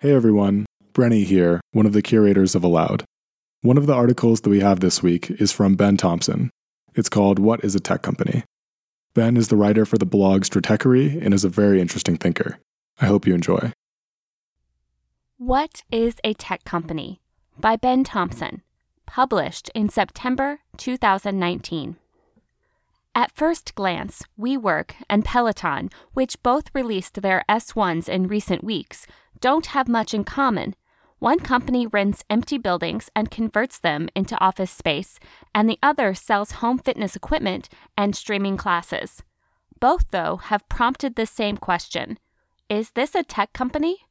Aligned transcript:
Hey 0.00 0.12
everyone, 0.12 0.64
Brenny 0.92 1.24
here, 1.24 1.60
one 1.72 1.84
of 1.84 1.92
the 1.92 2.02
curators 2.02 2.54
of 2.54 2.62
Aloud. 2.62 3.02
One 3.62 3.76
of 3.76 3.86
the 3.88 3.94
articles 3.94 4.40
that 4.42 4.50
we 4.50 4.60
have 4.60 4.78
this 4.78 5.02
week 5.02 5.28
is 5.28 5.50
from 5.50 5.74
Ben 5.74 5.96
Thompson. 5.96 6.50
It's 6.94 7.08
called 7.08 7.40
What 7.40 7.64
is 7.64 7.74
a 7.74 7.80
Tech 7.80 8.00
Company? 8.00 8.44
Ben 9.14 9.36
is 9.36 9.48
the 9.48 9.56
writer 9.56 9.84
for 9.84 9.98
the 9.98 10.06
blog 10.06 10.42
Stratechery 10.42 11.20
and 11.20 11.34
is 11.34 11.42
a 11.42 11.48
very 11.48 11.80
interesting 11.80 12.16
thinker. 12.16 12.60
I 13.00 13.06
hope 13.06 13.26
you 13.26 13.34
enjoy. 13.34 13.72
What 15.36 15.82
is 15.90 16.14
a 16.22 16.32
Tech 16.32 16.62
Company? 16.62 17.20
by 17.58 17.74
Ben 17.74 18.04
Thompson, 18.04 18.62
published 19.04 19.68
in 19.74 19.88
September 19.88 20.60
2019. 20.76 21.96
At 23.18 23.34
first 23.34 23.74
glance, 23.74 24.22
WeWork 24.38 24.92
and 25.10 25.24
Peloton, 25.24 25.90
which 26.12 26.40
both 26.44 26.72
released 26.72 27.20
their 27.20 27.44
S1s 27.48 28.08
in 28.08 28.28
recent 28.28 28.62
weeks, 28.62 29.08
don't 29.40 29.66
have 29.66 29.88
much 29.88 30.14
in 30.14 30.22
common. 30.22 30.76
One 31.18 31.40
company 31.40 31.84
rents 31.84 32.22
empty 32.30 32.58
buildings 32.58 33.10
and 33.16 33.28
converts 33.28 33.80
them 33.80 34.08
into 34.14 34.38
office 34.38 34.70
space, 34.70 35.18
and 35.52 35.68
the 35.68 35.80
other 35.82 36.14
sells 36.14 36.62
home 36.62 36.78
fitness 36.78 37.16
equipment 37.16 37.68
and 37.96 38.14
streaming 38.14 38.56
classes. 38.56 39.24
Both, 39.80 40.12
though, 40.12 40.36
have 40.36 40.68
prompted 40.68 41.16
the 41.16 41.26
same 41.26 41.56
question 41.56 42.20
Is 42.68 42.92
this 42.92 43.16
a 43.16 43.24
tech 43.24 43.52
company? 43.52 44.06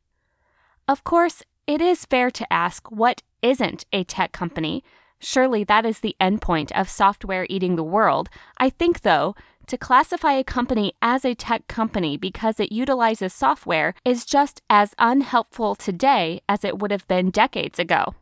Of 0.86 1.06
course, 1.06 1.44
it 1.66 1.80
is 1.80 2.04
fair 2.04 2.30
to 2.32 2.52
ask 2.52 2.92
what 2.92 3.24
isn't 3.42 3.86
a 3.94 4.04
tech 4.04 4.34
company. 4.34 4.84
Surely 5.20 5.64
that 5.64 5.86
is 5.86 6.00
the 6.00 6.16
endpoint 6.22 6.72
of 6.74 6.90
software 6.90 7.48
eating 7.50 7.76
the 7.76 7.84
world. 7.84 8.30
I 8.58 8.70
think, 8.70 9.02
though, 9.02 9.36
to 9.68 9.78
classify 9.78 10.34
a 10.34 10.44
company 10.44 10.94
as 11.02 11.26
a 11.26 11.36
tech 11.36 11.68
company 11.68 12.18
because 12.18 12.60
it 12.60 12.72
utilizes 12.72 13.34
software 13.34 13.94
is 14.06 14.26
just 14.26 14.62
as 14.70 14.96
unhelpful 14.98 15.76
today 15.76 16.42
as 16.48 16.64
it 16.64 16.80
would 16.80 16.92
have 16.92 17.08
been 17.08 17.30
decades 17.30 17.78
ago. 17.78 18.16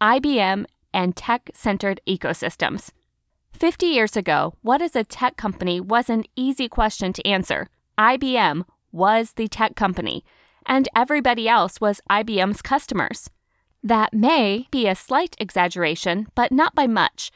IBM 0.00 0.66
and 0.92 1.16
tech 1.16 1.50
centered 1.54 2.00
ecosystems. 2.06 2.90
50 3.52 3.86
years 3.86 4.16
ago, 4.16 4.54
what 4.62 4.82
is 4.82 4.96
a 4.96 5.04
tech 5.04 5.36
company 5.36 5.80
was 5.80 6.10
an 6.10 6.24
easy 6.36 6.68
question 6.68 7.12
to 7.12 7.26
answer. 7.26 7.68
IBM 7.98 8.64
was 8.90 9.32
the 9.32 9.48
tech 9.48 9.76
company, 9.76 10.24
and 10.66 10.88
everybody 10.94 11.48
else 11.48 11.80
was 11.80 12.00
IBM's 12.10 12.60
customers. 12.60 13.30
That 13.84 14.14
may 14.14 14.68
be 14.70 14.86
a 14.86 14.94
slight 14.94 15.34
exaggeration, 15.40 16.28
but 16.36 16.52
not 16.52 16.74
by 16.74 16.86
much. 16.86 17.32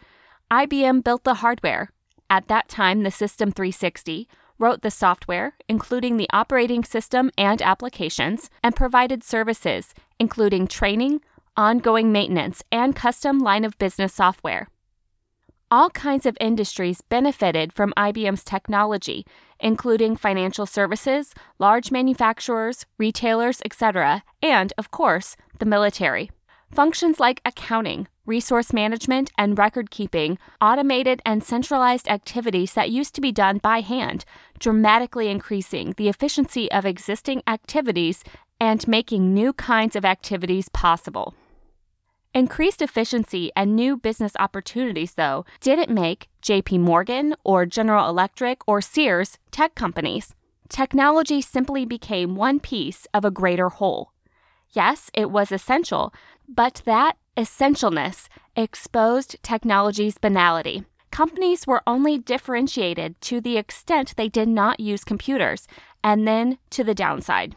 IBM 0.50 1.02
built 1.02 1.24
the 1.24 1.34
hardware, 1.34 1.90
at 2.30 2.46
that 2.46 2.68
time 2.68 3.02
the 3.02 3.10
System 3.10 3.50
360, 3.50 4.28
wrote 4.58 4.82
the 4.82 4.90
software, 4.90 5.56
including 5.68 6.16
the 6.16 6.30
operating 6.32 6.84
system 6.84 7.32
and 7.36 7.60
applications, 7.60 8.48
and 8.62 8.76
provided 8.76 9.24
services, 9.24 9.92
including 10.20 10.68
training, 10.68 11.20
ongoing 11.56 12.12
maintenance, 12.12 12.62
and 12.70 12.94
custom 12.94 13.40
line 13.40 13.64
of 13.64 13.76
business 13.78 14.14
software. 14.14 14.68
All 15.68 15.90
kinds 15.90 16.26
of 16.26 16.38
industries 16.40 17.00
benefited 17.00 17.72
from 17.72 17.92
IBM's 17.96 18.44
technology, 18.44 19.26
including 19.58 20.14
financial 20.14 20.64
services, 20.64 21.34
large 21.58 21.90
manufacturers, 21.90 22.86
retailers, 22.98 23.60
etc., 23.64 24.22
and, 24.40 24.72
of 24.78 24.92
course, 24.92 25.36
the 25.58 25.66
military. 25.66 26.30
Functions 26.76 27.18
like 27.18 27.40
accounting, 27.42 28.06
resource 28.26 28.70
management, 28.70 29.32
and 29.38 29.58
record 29.58 29.90
keeping 29.90 30.38
automated 30.60 31.22
and 31.24 31.42
centralized 31.42 32.06
activities 32.06 32.74
that 32.74 32.90
used 32.90 33.14
to 33.14 33.22
be 33.22 33.32
done 33.32 33.56
by 33.56 33.80
hand, 33.80 34.26
dramatically 34.58 35.28
increasing 35.28 35.94
the 35.96 36.10
efficiency 36.10 36.70
of 36.70 36.84
existing 36.84 37.42
activities 37.46 38.22
and 38.60 38.86
making 38.86 39.32
new 39.32 39.54
kinds 39.54 39.96
of 39.96 40.04
activities 40.04 40.68
possible. 40.68 41.32
Increased 42.34 42.82
efficiency 42.82 43.50
and 43.56 43.74
new 43.74 43.96
business 43.96 44.34
opportunities, 44.38 45.14
though, 45.14 45.46
didn't 45.62 45.88
make 45.88 46.28
JP 46.42 46.80
Morgan 46.80 47.34
or 47.42 47.64
General 47.64 48.06
Electric 48.06 48.60
or 48.68 48.82
Sears 48.82 49.38
tech 49.50 49.74
companies. 49.74 50.34
Technology 50.68 51.40
simply 51.40 51.86
became 51.86 52.36
one 52.36 52.60
piece 52.60 53.06
of 53.14 53.24
a 53.24 53.30
greater 53.30 53.70
whole. 53.70 54.12
Yes, 54.76 55.10
it 55.14 55.30
was 55.30 55.50
essential, 55.50 56.12
but 56.46 56.82
that 56.84 57.16
essentialness 57.34 58.28
exposed 58.54 59.42
technology's 59.42 60.18
banality. 60.18 60.84
Companies 61.10 61.66
were 61.66 61.82
only 61.86 62.18
differentiated 62.18 63.18
to 63.22 63.40
the 63.40 63.56
extent 63.56 64.12
they 64.16 64.28
did 64.28 64.48
not 64.48 64.78
use 64.78 65.02
computers, 65.02 65.66
and 66.04 66.28
then 66.28 66.58
to 66.68 66.84
the 66.84 66.94
downside. 66.94 67.56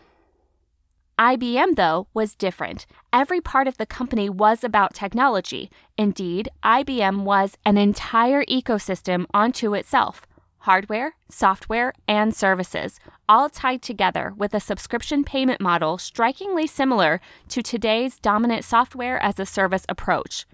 IBM, 1.20 1.76
though, 1.76 2.08
was 2.14 2.36
different. 2.36 2.86
Every 3.12 3.42
part 3.42 3.68
of 3.68 3.76
the 3.76 3.86
company 3.86 4.30
was 4.30 4.64
about 4.64 4.94
technology. 4.94 5.70
Indeed, 5.98 6.48
IBM 6.64 7.24
was 7.24 7.58
an 7.66 7.78
entire 7.78 8.46
ecosystem 8.46 9.26
unto 9.34 9.74
itself 9.74 10.22
hardware, 10.60 11.16
software, 11.30 11.94
and 12.08 12.36
services, 12.36 13.00
all 13.28 13.50
tied 13.50 13.82
together 13.82 14.34
with 14.38 14.54
a 14.54 14.60
subscription 14.60 15.24
payment 15.24 15.62
model 15.62 15.98
strikingly 15.98 16.68
similar 16.68 17.22
to 17.48 17.62
today's 17.62 18.20
dominant 18.20 18.64
software 18.64 19.22
as 19.22 19.40
a 19.40 19.46
service 19.46 19.86
approach. 19.88 20.46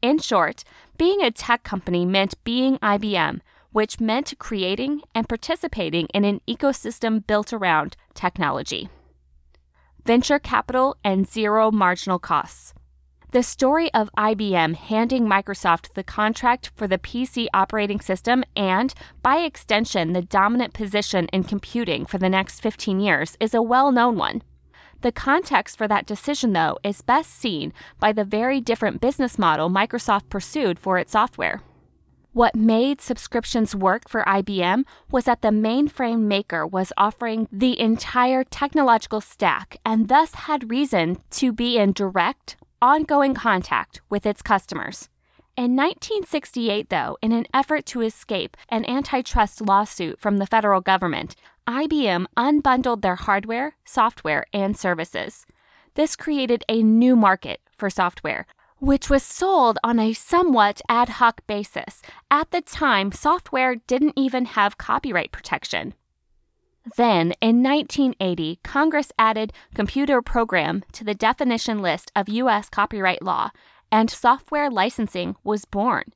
In 0.00 0.18
short, 0.18 0.64
being 0.98 1.22
a 1.22 1.30
tech 1.30 1.62
company 1.62 2.04
meant 2.04 2.42
being 2.44 2.78
IBM, 2.78 3.40
which 3.70 4.00
meant 4.00 4.34
creating 4.38 5.02
and 5.14 5.28
participating 5.28 6.06
in 6.08 6.24
an 6.24 6.40
ecosystem 6.48 7.26
built 7.26 7.52
around 7.52 7.96
technology. 8.14 8.88
Venture 10.04 10.38
capital 10.38 10.96
and 11.04 11.28
zero 11.28 11.70
marginal 11.70 12.18
costs. 12.18 12.74
The 13.32 13.42
story 13.42 13.90
of 13.94 14.10
IBM 14.14 14.74
handing 14.74 15.24
Microsoft 15.24 15.94
the 15.94 16.04
contract 16.04 16.70
for 16.76 16.86
the 16.86 16.98
PC 16.98 17.46
operating 17.54 17.98
system 17.98 18.44
and, 18.54 18.92
by 19.22 19.36
extension, 19.36 20.12
the 20.12 20.20
dominant 20.20 20.74
position 20.74 21.28
in 21.28 21.44
computing 21.44 22.04
for 22.04 22.18
the 22.18 22.28
next 22.28 22.60
15 22.60 23.00
years 23.00 23.38
is 23.40 23.54
a 23.54 23.62
well 23.62 23.90
known 23.90 24.18
one. 24.18 24.42
The 25.00 25.12
context 25.12 25.78
for 25.78 25.88
that 25.88 26.04
decision, 26.04 26.52
though, 26.52 26.76
is 26.84 27.00
best 27.00 27.32
seen 27.32 27.72
by 27.98 28.12
the 28.12 28.22
very 28.22 28.60
different 28.60 29.00
business 29.00 29.38
model 29.38 29.70
Microsoft 29.70 30.28
pursued 30.28 30.78
for 30.78 30.98
its 30.98 31.12
software. 31.12 31.62
What 32.34 32.54
made 32.54 33.00
subscriptions 33.00 33.74
work 33.74 34.10
for 34.10 34.24
IBM 34.24 34.84
was 35.10 35.24
that 35.24 35.40
the 35.40 35.48
mainframe 35.48 36.24
maker 36.24 36.66
was 36.66 36.92
offering 36.98 37.48
the 37.50 37.80
entire 37.80 38.44
technological 38.44 39.22
stack 39.22 39.78
and 39.86 40.08
thus 40.08 40.34
had 40.34 40.70
reason 40.70 41.16
to 41.30 41.50
be 41.50 41.78
in 41.78 41.92
direct, 41.92 42.56
ongoing 42.82 43.32
contact 43.32 44.00
with 44.10 44.26
its 44.26 44.42
customers. 44.42 45.08
In 45.56 45.76
1968, 45.76 46.90
though, 46.90 47.16
in 47.22 47.30
an 47.30 47.46
effort 47.54 47.86
to 47.86 48.00
escape 48.00 48.56
an 48.68 48.84
antitrust 48.86 49.60
lawsuit 49.60 50.18
from 50.18 50.38
the 50.38 50.46
federal 50.46 50.80
government, 50.80 51.36
IBM 51.68 52.26
unbundled 52.36 53.02
their 53.02 53.14
hardware, 53.14 53.76
software, 53.84 54.44
and 54.52 54.76
services. 54.76 55.46
This 55.94 56.16
created 56.16 56.64
a 56.68 56.82
new 56.82 57.14
market 57.14 57.60
for 57.78 57.88
software, 57.88 58.46
which 58.80 59.08
was 59.08 59.22
sold 59.22 59.78
on 59.84 60.00
a 60.00 60.12
somewhat 60.12 60.80
ad 60.88 61.08
hoc 61.08 61.46
basis. 61.46 62.02
At 62.30 62.50
the 62.50 62.62
time, 62.62 63.12
software 63.12 63.76
didn't 63.76 64.14
even 64.16 64.44
have 64.46 64.78
copyright 64.78 65.30
protection. 65.30 65.94
Then, 66.96 67.32
in 67.40 67.62
1980, 67.62 68.58
Congress 68.64 69.12
added 69.18 69.52
computer 69.74 70.20
program 70.20 70.84
to 70.92 71.04
the 71.04 71.14
definition 71.14 71.80
list 71.80 72.10
of 72.16 72.28
U.S. 72.28 72.68
copyright 72.68 73.22
law, 73.22 73.50
and 73.90 74.10
software 74.10 74.70
licensing 74.70 75.36
was 75.44 75.64
born. 75.64 76.12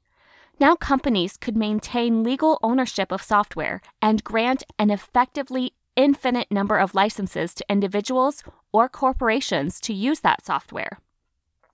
Now, 0.59 0.75
companies 0.75 1.37
could 1.37 1.57
maintain 1.57 2.25
legal 2.25 2.59
ownership 2.63 3.13
of 3.13 3.23
software 3.23 3.81
and 4.01 4.25
grant 4.25 4.65
an 4.79 4.91
effectively 4.91 5.75
infinite 5.95 6.51
number 6.51 6.77
of 6.79 6.95
licenses 6.95 7.55
to 7.55 7.67
individuals 7.69 8.43
or 8.73 8.89
corporations 8.89 9.81
to 9.81 9.93
use 9.93 10.21
that 10.21 10.45
software. 10.45 10.99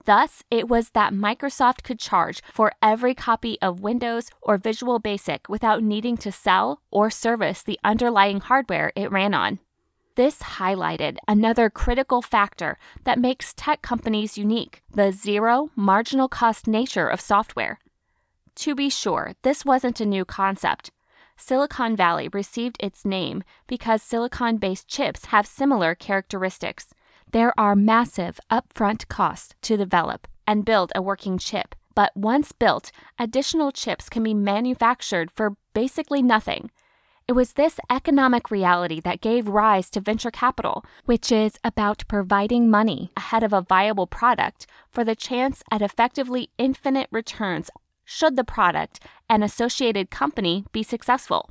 Thus, 0.05 0.43
it 0.51 0.67
was 0.67 0.89
that 0.89 1.13
Microsoft 1.13 1.83
could 1.83 1.99
charge 1.99 2.41
for 2.51 2.73
every 2.81 3.15
copy 3.15 3.57
of 3.61 3.79
Windows 3.79 4.29
or 4.41 4.57
Visual 4.57 4.99
Basic 4.99 5.47
without 5.47 5.81
needing 5.81 6.17
to 6.17 6.31
sell 6.31 6.81
or 6.91 7.09
service 7.09 7.63
the 7.63 7.79
underlying 7.83 8.41
hardware 8.41 8.91
it 8.95 9.11
ran 9.11 9.33
on. 9.33 9.59
This 10.15 10.39
highlighted 10.39 11.17
another 11.27 11.69
critical 11.69 12.21
factor 12.21 12.77
that 13.03 13.17
makes 13.17 13.53
tech 13.53 13.81
companies 13.81 14.37
unique 14.37 14.83
the 14.93 15.11
zero 15.11 15.71
marginal 15.75 16.27
cost 16.27 16.67
nature 16.67 17.07
of 17.07 17.19
software. 17.19 17.79
To 18.55 18.75
be 18.75 18.89
sure, 18.89 19.33
this 19.41 19.65
wasn't 19.65 19.99
a 19.99 20.05
new 20.05 20.23
concept. 20.23 20.91
Silicon 21.35 21.95
Valley 21.95 22.27
received 22.27 22.77
its 22.79 23.05
name 23.05 23.43
because 23.65 24.03
silicon 24.03 24.57
based 24.57 24.87
chips 24.87 25.25
have 25.25 25.47
similar 25.47 25.95
characteristics. 25.95 26.93
There 27.33 27.59
are 27.59 27.75
massive 27.75 28.39
upfront 28.51 29.07
costs 29.07 29.55
to 29.63 29.75
develop 29.75 30.27
and 30.45 30.63
build 30.63 30.91
a 30.93 31.01
working 31.01 31.39
chip, 31.39 31.73
but 31.95 32.15
once 32.15 32.51
built, 32.51 32.91
additional 33.17 33.71
chips 33.71 34.07
can 34.07 34.21
be 34.21 34.35
manufactured 34.35 35.31
for 35.31 35.55
basically 35.73 36.21
nothing. 36.21 36.69
It 37.27 37.31
was 37.31 37.53
this 37.53 37.79
economic 37.89 38.51
reality 38.51 39.01
that 39.01 39.19
gave 39.19 39.47
rise 39.47 39.89
to 39.91 39.99
venture 39.99 40.29
capital, 40.29 40.85
which 41.05 41.31
is 41.31 41.57
about 41.63 42.07
providing 42.07 42.69
money 42.69 43.09
ahead 43.17 43.41
of 43.41 43.51
a 43.51 43.61
viable 43.61 44.05
product 44.05 44.67
for 44.91 45.03
the 45.03 45.15
chance 45.15 45.63
at 45.71 45.81
effectively 45.81 46.51
infinite 46.59 47.07
returns 47.09 47.71
should 48.05 48.35
the 48.35 48.43
product 48.43 48.99
and 49.27 49.43
associated 49.43 50.11
company 50.11 50.65
be 50.71 50.83
successful. 50.83 51.49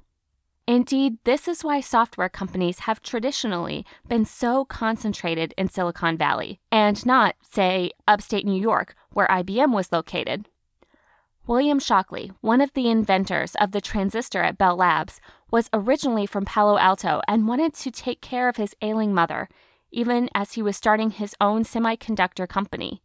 Indeed, 0.67 1.19
this 1.25 1.49
is 1.49 1.65
why 1.65 1.81
software 1.81 2.29
companies 2.29 2.81
have 2.81 3.03
traditionally 3.03 3.85
been 4.09 4.25
so 4.25 4.65
concentrated 4.65 5.53
in 5.59 5.69
Silicon 5.69 6.17
Valley 6.17 6.61
and 6.71 7.05
not, 7.05 7.35
say, 7.43 7.91
upstate 8.07 8.47
New 8.47 8.61
York, 8.61 8.95
where 9.13 9.27
IBM 9.27 9.73
was 9.75 9.91
located. 9.91 10.47
William 11.49 11.81
Shockley, 11.81 12.31
one 12.41 12.61
of 12.61 12.73
the 12.75 12.89
inventors 12.89 13.57
of 13.57 13.73
the 13.73 13.81
transistor 13.81 14.43
at 14.43 14.57
Bell 14.57 14.77
Labs, 14.77 15.21
was 15.51 15.69
originally 15.73 16.27
from 16.27 16.45
Palo 16.45 16.79
Alto 16.79 17.21
and 17.27 17.49
wanted 17.49 17.75
to 17.75 17.91
take 17.91 18.21
care 18.21 18.49
of 18.49 18.57
his 18.57 18.77
ailing 18.81 19.13
mother, 19.13 19.49
even 19.91 20.31
as 20.33 20.53
he 20.53 20.63
was 20.63 20.77
starting 20.77 21.11
his 21.11 21.35
own 21.41 21.65
semiconductor 21.65 22.49
company. 22.49 23.03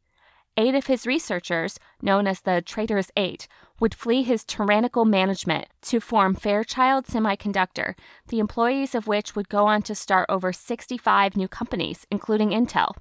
Eight 0.56 0.76
of 0.76 0.86
his 0.86 1.08
researchers, 1.08 1.80
known 2.02 2.28
as 2.28 2.42
the 2.42 2.62
Traitorous 2.62 3.12
Eight, 3.18 3.48
would 3.80 3.96
flee 3.96 4.24
his 4.24 4.44
tyrannical 4.44 5.06
management 5.06 5.68
to 5.82 6.00
form 6.00 6.36
Fairchild 6.36 7.06
Semiconductor, 7.06 7.94
the 8.28 8.40
employees 8.40 8.96
of 8.96 9.08
which 9.08 9.36
would 9.36 9.50
go 9.50 9.66
on 9.66 9.82
to 9.84 9.96
start 9.96 10.26
over 10.30 10.52
65 10.52 11.36
new 11.36 11.48
companies, 11.48 12.06
including 12.10 12.50
Intel. 12.50 12.94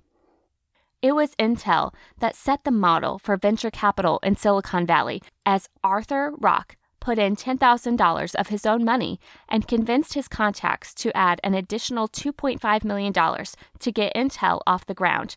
It 1.03 1.15
was 1.15 1.37
Intel 1.37 1.93
that 2.19 2.35
set 2.35 2.65
the 2.65 2.71
model 2.71 3.19
for 3.19 3.37
venture 3.37 3.71
capital 3.71 4.19
in 4.23 4.37
Silicon 4.37 4.87
Valley 4.87 5.23
as 5.45 5.69
Arthur 5.85 6.33
Rock 6.39 6.77
put 7.07 7.19
in 7.21 7.37
$10,000 7.37 8.35
of 8.35 8.49
his 8.49 8.67
own 8.67 8.85
money 8.85 9.21
and 9.49 9.69
convinced 9.69 10.15
his 10.15 10.27
contacts 10.27 10.93
to 10.95 11.17
add 11.17 11.41
an 11.45 11.55
additional 11.55 12.09
$2.5 12.09 12.83
million 12.83 13.13
to 13.13 13.93
get 13.93 14.15
Intel 14.17 14.61
off 14.67 14.87
the 14.87 14.95
ground. 14.95 15.37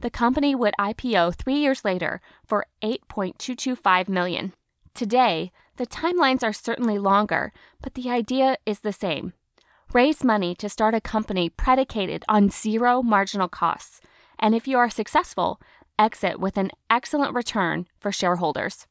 The 0.00 0.08
company 0.08 0.54
would 0.54 0.72
IPO 0.80 1.34
3 1.34 1.54
years 1.54 1.84
later 1.84 2.22
for 2.46 2.64
8.225 2.82 4.08
million. 4.08 4.54
Today, 4.94 5.52
the 5.76 5.86
timelines 5.86 6.42
are 6.42 6.52
certainly 6.52 6.98
longer, 6.98 7.52
but 7.80 7.94
the 7.94 8.10
idea 8.10 8.56
is 8.66 8.80
the 8.80 8.92
same. 8.92 9.32
Raise 9.92 10.22
money 10.22 10.54
to 10.56 10.68
start 10.68 10.94
a 10.94 11.00
company 11.00 11.48
predicated 11.48 12.24
on 12.28 12.50
zero 12.50 13.02
marginal 13.02 13.48
costs 13.48 14.00
and 14.40 14.54
if 14.54 14.66
you 14.66 14.78
are 14.78 14.90
successful, 14.90 15.60
exit 15.98 16.40
with 16.40 16.56
an 16.56 16.70
excellent 16.88 17.34
return 17.34 17.86
for 18.00 18.10
shareholders. 18.10 18.86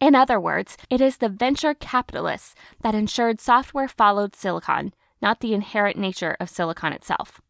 In 0.00 0.14
other 0.14 0.40
words, 0.40 0.78
it 0.88 1.00
is 1.02 1.18
the 1.18 1.28
venture 1.28 1.74
capitalists 1.74 2.54
that 2.80 2.94
ensured 2.94 3.40
software 3.40 3.88
followed 3.88 4.34
silicon, 4.34 4.94
not 5.20 5.40
the 5.40 5.52
inherent 5.52 5.98
nature 5.98 6.36
of 6.40 6.48
silicon 6.48 6.94
itself. 6.94 7.42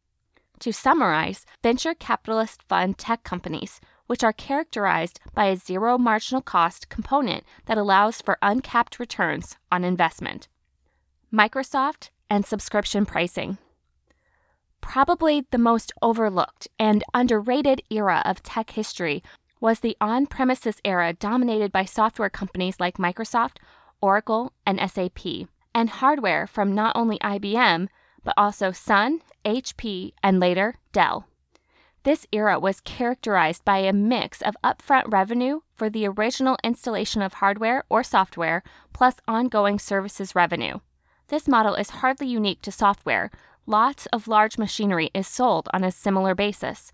To 0.59 0.73
summarize, 0.73 1.47
venture 1.62 1.94
capitalist 1.94 2.65
fund 2.65 2.99
tech 2.99 3.23
companies, 3.23 3.81
which 4.11 4.25
are 4.25 4.33
characterized 4.33 5.21
by 5.35 5.45
a 5.45 5.57
zero 5.57 5.97
marginal 5.97 6.43
cost 6.43 6.89
component 6.89 7.45
that 7.67 7.79
allows 7.79 8.21
for 8.21 8.39
uncapped 8.43 8.99
returns 8.99 9.57
on 9.71 9.85
investment. 9.85 10.49
Microsoft 11.33 12.11
and 12.29 12.45
subscription 12.45 13.07
pricing. 13.07 13.57
Probably 14.81 15.47
the 15.53 15.59
most 15.59 15.93
overlooked 16.03 16.67
and 16.77 17.05
underrated 17.15 17.83
era 17.89 18.21
of 18.25 18.43
tech 18.43 18.71
history 18.71 19.23
was 19.61 19.79
the 19.79 19.97
on 20.01 20.27
premises 20.27 20.81
era 20.85 21.12
dominated 21.12 21.71
by 21.71 21.85
software 21.85 22.31
companies 22.31 22.81
like 22.81 22.99
Microsoft, 22.99 23.59
Oracle, 24.03 24.53
and 24.67 24.81
SAP, 24.91 25.47
and 25.73 25.89
hardware 25.89 26.49
from 26.49 26.75
not 26.75 26.97
only 26.97 27.21
IBM, 27.21 27.87
but 28.25 28.35
also 28.37 28.73
Sun, 28.73 29.21
HP, 29.45 30.15
and 30.21 30.41
later 30.41 30.79
Dell. 30.91 31.30
This 32.02 32.26
era 32.32 32.58
was 32.58 32.81
characterized 32.81 33.64
by 33.64 33.79
a 33.79 33.93
mix 33.93 34.41
of 34.41 34.56
upfront 34.64 35.12
revenue 35.12 35.61
for 35.75 35.91
the 35.91 36.08
original 36.08 36.56
installation 36.64 37.20
of 37.20 37.35
hardware 37.35 37.85
or 37.91 38.02
software, 38.02 38.62
plus 38.94 39.17
ongoing 39.29 39.79
services 39.79 40.35
revenue. 40.35 40.79
This 41.29 41.47
model 41.47 41.75
is 41.75 41.91
hardly 41.91 42.26
unique 42.26 42.62
to 42.62 42.73
software, 42.73 43.31
lots 43.67 44.06
of 44.06 44.26
large 44.26 44.56
machinery 44.56 45.11
is 45.14 45.29
sold 45.29 45.69
on 45.75 45.85
a 45.85 45.93
similar 45.93 46.35
basis. 46.35 46.91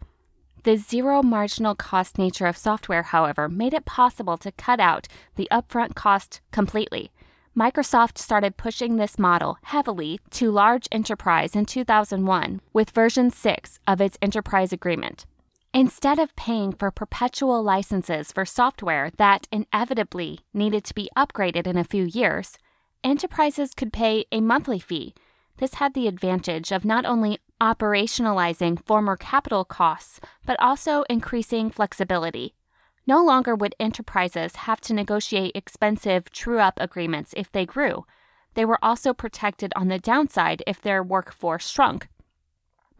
The 0.64 0.76
zero 0.76 1.22
marginal 1.22 1.76
cost 1.76 2.18
nature 2.18 2.46
of 2.46 2.56
software, 2.56 3.04
however, 3.04 3.48
made 3.48 3.72
it 3.72 3.84
possible 3.84 4.36
to 4.38 4.50
cut 4.50 4.80
out 4.80 5.06
the 5.36 5.46
upfront 5.52 5.94
cost 5.94 6.40
completely. 6.50 7.12
Microsoft 7.56 8.18
started 8.18 8.56
pushing 8.56 8.96
this 8.96 9.18
model 9.18 9.56
heavily 9.64 10.20
to 10.30 10.50
large 10.50 10.86
enterprise 10.92 11.56
in 11.56 11.64
2001 11.64 12.60
with 12.72 12.90
version 12.90 13.30
6 13.30 13.78
of 13.86 14.00
its 14.00 14.18
enterprise 14.20 14.72
agreement. 14.72 15.24
Instead 15.72 16.18
of 16.18 16.36
paying 16.36 16.72
for 16.72 16.90
perpetual 16.90 17.62
licenses 17.62 18.30
for 18.30 18.44
software 18.44 19.10
that 19.16 19.48
inevitably 19.50 20.40
needed 20.52 20.84
to 20.84 20.94
be 20.94 21.08
upgraded 21.16 21.66
in 21.66 21.76
a 21.76 21.84
few 21.84 22.04
years, 22.04 22.58
enterprises 23.02 23.72
could 23.74 23.92
pay 23.92 24.26
a 24.30 24.40
monthly 24.40 24.78
fee 24.78 25.14
this 25.58 25.74
had 25.74 25.94
the 25.94 26.06
advantage 26.06 26.70
of 26.70 26.84
not 26.84 27.06
only 27.06 27.38
operationalizing 27.60 28.84
former 28.84 29.16
capital 29.16 29.64
costs, 29.64 30.20
but 30.44 30.60
also 30.60 31.04
increasing 31.08 31.70
flexibility. 31.70 32.54
No 33.08 33.22
longer 33.22 33.54
would 33.54 33.76
enterprises 33.78 34.56
have 34.56 34.80
to 34.82 34.94
negotiate 34.94 35.52
expensive 35.54 36.30
true 36.32 36.58
up 36.58 36.74
agreements 36.80 37.32
if 37.36 37.52
they 37.52 37.64
grew. 37.64 38.04
They 38.54 38.64
were 38.64 38.82
also 38.82 39.14
protected 39.14 39.72
on 39.76 39.88
the 39.88 39.98
downside 39.98 40.62
if 40.66 40.80
their 40.80 41.02
workforce 41.04 41.68
shrunk. 41.68 42.08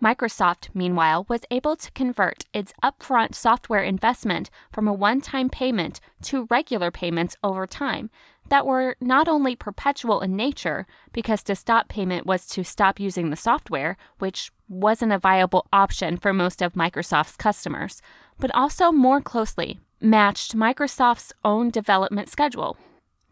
Microsoft, 0.00 0.68
meanwhile, 0.74 1.24
was 1.28 1.46
able 1.50 1.74
to 1.74 1.90
convert 1.92 2.44
its 2.52 2.72
upfront 2.84 3.34
software 3.34 3.82
investment 3.82 4.50
from 4.70 4.86
a 4.86 4.92
one 4.92 5.20
time 5.20 5.48
payment 5.48 6.00
to 6.22 6.46
regular 6.50 6.90
payments 6.90 7.36
over 7.42 7.66
time 7.66 8.10
that 8.48 8.66
were 8.66 8.96
not 9.00 9.26
only 9.26 9.56
perpetual 9.56 10.20
in 10.20 10.36
nature, 10.36 10.86
because 11.12 11.42
to 11.42 11.56
stop 11.56 11.88
payment 11.88 12.26
was 12.26 12.46
to 12.46 12.62
stop 12.62 13.00
using 13.00 13.30
the 13.30 13.36
software, 13.36 13.96
which 14.18 14.52
wasn't 14.68 15.10
a 15.10 15.18
viable 15.18 15.66
option 15.72 16.16
for 16.16 16.32
most 16.32 16.62
of 16.62 16.74
Microsoft's 16.74 17.36
customers, 17.36 18.00
but 18.38 18.54
also 18.54 18.92
more 18.92 19.20
closely 19.20 19.80
matched 20.00 20.56
Microsoft's 20.56 21.32
own 21.44 21.70
development 21.70 22.28
schedule. 22.28 22.76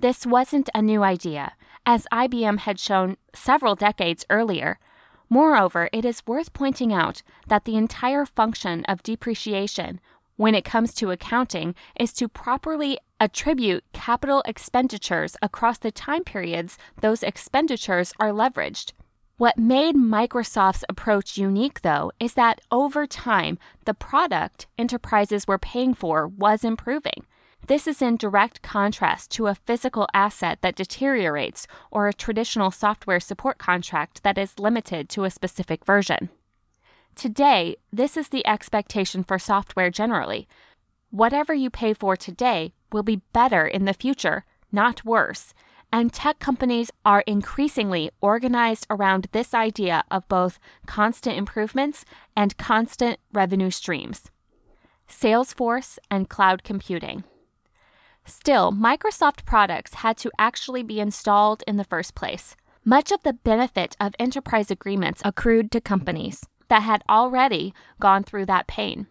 This 0.00 0.26
wasn't 0.26 0.68
a 0.74 0.82
new 0.82 1.02
idea, 1.02 1.52
as 1.86 2.06
IBM 2.12 2.60
had 2.60 2.78
shown 2.80 3.16
several 3.34 3.74
decades 3.74 4.24
earlier 4.30 4.78
Moreover, 5.28 5.88
it 5.92 6.04
is 6.04 6.26
worth 6.26 6.52
pointing 6.52 6.92
out 6.92 7.22
that 7.48 7.64
the 7.64 7.76
entire 7.76 8.26
function 8.26 8.84
of 8.84 9.02
depreciation 9.02 10.00
when 10.36 10.54
it 10.54 10.64
comes 10.64 10.94
to 10.94 11.10
accounting 11.10 11.74
is 11.98 12.12
to 12.12 12.28
properly 12.28 12.98
attribute 13.20 13.84
capital 13.92 14.42
expenditures 14.46 15.36
across 15.40 15.78
the 15.78 15.90
time 15.90 16.24
periods 16.24 16.76
those 17.00 17.22
expenditures 17.22 18.12
are 18.20 18.30
leveraged. 18.30 18.92
What 19.36 19.58
made 19.58 19.96
Microsoft's 19.96 20.84
approach 20.88 21.36
unique, 21.36 21.82
though, 21.82 22.12
is 22.20 22.34
that 22.34 22.60
over 22.70 23.04
time, 23.04 23.58
the 23.84 23.92
product 23.92 24.68
enterprises 24.78 25.48
were 25.48 25.58
paying 25.58 25.92
for 25.92 26.28
was 26.28 26.62
improving. 26.62 27.26
This 27.66 27.88
is 27.88 28.00
in 28.00 28.16
direct 28.16 28.62
contrast 28.62 29.32
to 29.32 29.48
a 29.48 29.56
physical 29.56 30.06
asset 30.14 30.58
that 30.62 30.76
deteriorates 30.76 31.66
or 31.90 32.06
a 32.06 32.12
traditional 32.14 32.70
software 32.70 33.18
support 33.18 33.58
contract 33.58 34.22
that 34.22 34.38
is 34.38 34.60
limited 34.60 35.08
to 35.08 35.24
a 35.24 35.30
specific 35.30 35.84
version. 35.84 36.28
Today, 37.16 37.74
this 37.92 38.16
is 38.16 38.28
the 38.28 38.46
expectation 38.46 39.24
for 39.24 39.40
software 39.40 39.90
generally. 39.90 40.46
Whatever 41.10 41.54
you 41.54 41.70
pay 41.70 41.92
for 41.92 42.16
today 42.16 42.72
will 42.92 43.02
be 43.02 43.22
better 43.32 43.66
in 43.66 43.84
the 43.84 43.94
future, 43.94 44.44
not 44.70 45.04
worse. 45.04 45.54
And 45.94 46.12
tech 46.12 46.40
companies 46.40 46.90
are 47.04 47.22
increasingly 47.24 48.10
organized 48.20 48.84
around 48.90 49.28
this 49.30 49.54
idea 49.54 50.02
of 50.10 50.26
both 50.26 50.58
constant 50.86 51.38
improvements 51.38 52.04
and 52.36 52.56
constant 52.56 53.20
revenue 53.32 53.70
streams. 53.70 54.32
Salesforce 55.08 56.00
and 56.10 56.28
cloud 56.28 56.64
computing. 56.64 57.22
Still, 58.24 58.72
Microsoft 58.72 59.44
products 59.44 59.94
had 59.94 60.16
to 60.16 60.32
actually 60.36 60.82
be 60.82 60.98
installed 60.98 61.62
in 61.64 61.76
the 61.76 61.84
first 61.84 62.16
place. 62.16 62.56
Much 62.84 63.12
of 63.12 63.22
the 63.22 63.32
benefit 63.32 63.96
of 64.00 64.16
enterprise 64.18 64.72
agreements 64.72 65.22
accrued 65.24 65.70
to 65.70 65.80
companies 65.80 66.44
that 66.66 66.82
had 66.82 67.04
already 67.08 67.72
gone 68.00 68.24
through 68.24 68.46
that 68.46 68.66
pain. 68.66 69.06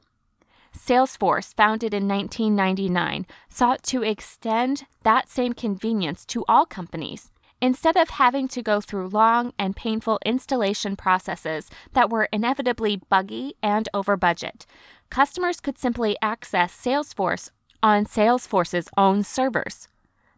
Salesforce, 0.77 1.55
founded 1.55 1.93
in 1.93 2.07
1999, 2.07 3.25
sought 3.49 3.83
to 3.83 4.03
extend 4.03 4.85
that 5.03 5.29
same 5.29 5.53
convenience 5.53 6.25
to 6.25 6.43
all 6.47 6.65
companies. 6.65 7.31
Instead 7.61 7.95
of 7.95 8.09
having 8.09 8.47
to 8.49 8.61
go 8.61 8.81
through 8.81 9.07
long 9.07 9.53
and 9.57 9.75
painful 9.75 10.19
installation 10.25 10.95
processes 10.95 11.69
that 11.93 12.09
were 12.09 12.27
inevitably 12.33 12.97
buggy 13.09 13.55
and 13.63 13.87
over 13.93 14.17
budget, 14.17 14.65
customers 15.09 15.61
could 15.61 15.77
simply 15.77 16.17
access 16.21 16.75
Salesforce 16.75 17.51
on 17.81 18.05
Salesforce's 18.05 18.89
own 18.97 19.23
servers. 19.23 19.87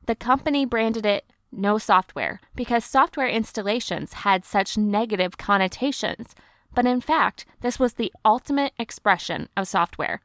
The 0.05 0.15
company 0.15 0.65
branded 0.65 1.05
it 1.05 1.25
no 1.51 1.77
software 1.77 2.41
because 2.55 2.85
software 2.85 3.27
installations 3.27 4.13
had 4.13 4.45
such 4.45 4.77
negative 4.77 5.37
connotations, 5.37 6.35
but 6.75 6.85
in 6.85 7.01
fact, 7.01 7.45
this 7.61 7.79
was 7.79 7.93
the 7.93 8.13
ultimate 8.23 8.73
expression 8.77 9.49
of 9.57 9.67
software. 9.67 10.21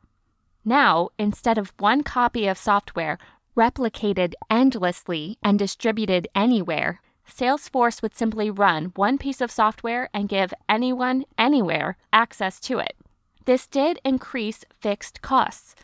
Now, 0.65 1.11
instead 1.19 1.57
of 1.57 1.73
one 1.79 2.03
copy 2.03 2.47
of 2.47 2.59
software 2.59 3.19
replicated 3.57 4.35
endlessly 4.51 5.39
and 5.43 5.59
distributed 5.59 6.29
anywhere, 6.35 7.01
Salesforce 7.29 8.03
would 8.03 8.15
simply 8.15 8.51
run 8.51 8.93
one 8.97 9.17
piece 9.17 9.41
of 9.41 9.51
software 9.51 10.09
and 10.13 10.29
give 10.29 10.53
anyone, 10.69 11.25
anywhere, 11.39 11.97
access 12.13 12.61
to 12.61 12.79
it. 12.79 12.97
This 13.45 13.67
did 13.67 13.99
increase 14.05 14.65
fixed 14.81 15.23
costs. 15.23 15.75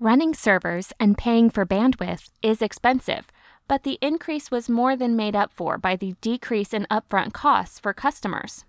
Running 0.00 0.34
servers 0.34 0.92
and 0.98 1.16
paying 1.16 1.50
for 1.50 1.64
bandwidth 1.64 2.30
is 2.42 2.60
expensive, 2.60 3.30
but 3.68 3.82
the 3.82 3.98
increase 4.00 4.50
was 4.50 4.68
more 4.68 4.96
than 4.96 5.16
made 5.16 5.36
up 5.36 5.52
for 5.52 5.78
by 5.78 5.96
the 5.96 6.14
decrease 6.20 6.74
in 6.74 6.86
upfront 6.90 7.32
costs 7.32 7.78
for 7.78 7.92
customers. 7.92 8.64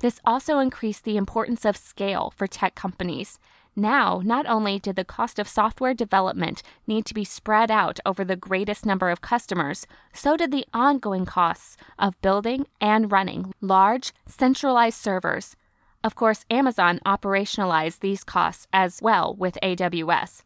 This 0.00 0.20
also 0.24 0.58
increased 0.58 1.04
the 1.04 1.16
importance 1.16 1.64
of 1.64 1.76
scale 1.76 2.32
for 2.36 2.46
tech 2.46 2.74
companies. 2.74 3.38
Now, 3.74 4.20
not 4.24 4.46
only 4.46 4.78
did 4.78 4.96
the 4.96 5.04
cost 5.04 5.38
of 5.38 5.48
software 5.48 5.94
development 5.94 6.62
need 6.86 7.04
to 7.06 7.14
be 7.14 7.24
spread 7.24 7.70
out 7.70 8.00
over 8.04 8.24
the 8.24 8.34
greatest 8.34 8.84
number 8.84 9.08
of 9.08 9.20
customers, 9.20 9.86
so 10.12 10.36
did 10.36 10.50
the 10.50 10.66
ongoing 10.74 11.24
costs 11.24 11.76
of 11.98 12.20
building 12.20 12.66
and 12.80 13.12
running 13.12 13.54
large, 13.60 14.12
centralized 14.26 14.98
servers. 15.00 15.54
Of 16.02 16.14
course, 16.14 16.44
Amazon 16.50 17.00
operationalized 17.06 18.00
these 18.00 18.24
costs 18.24 18.66
as 18.72 19.00
well 19.00 19.34
with 19.34 19.58
AWS. 19.62 20.42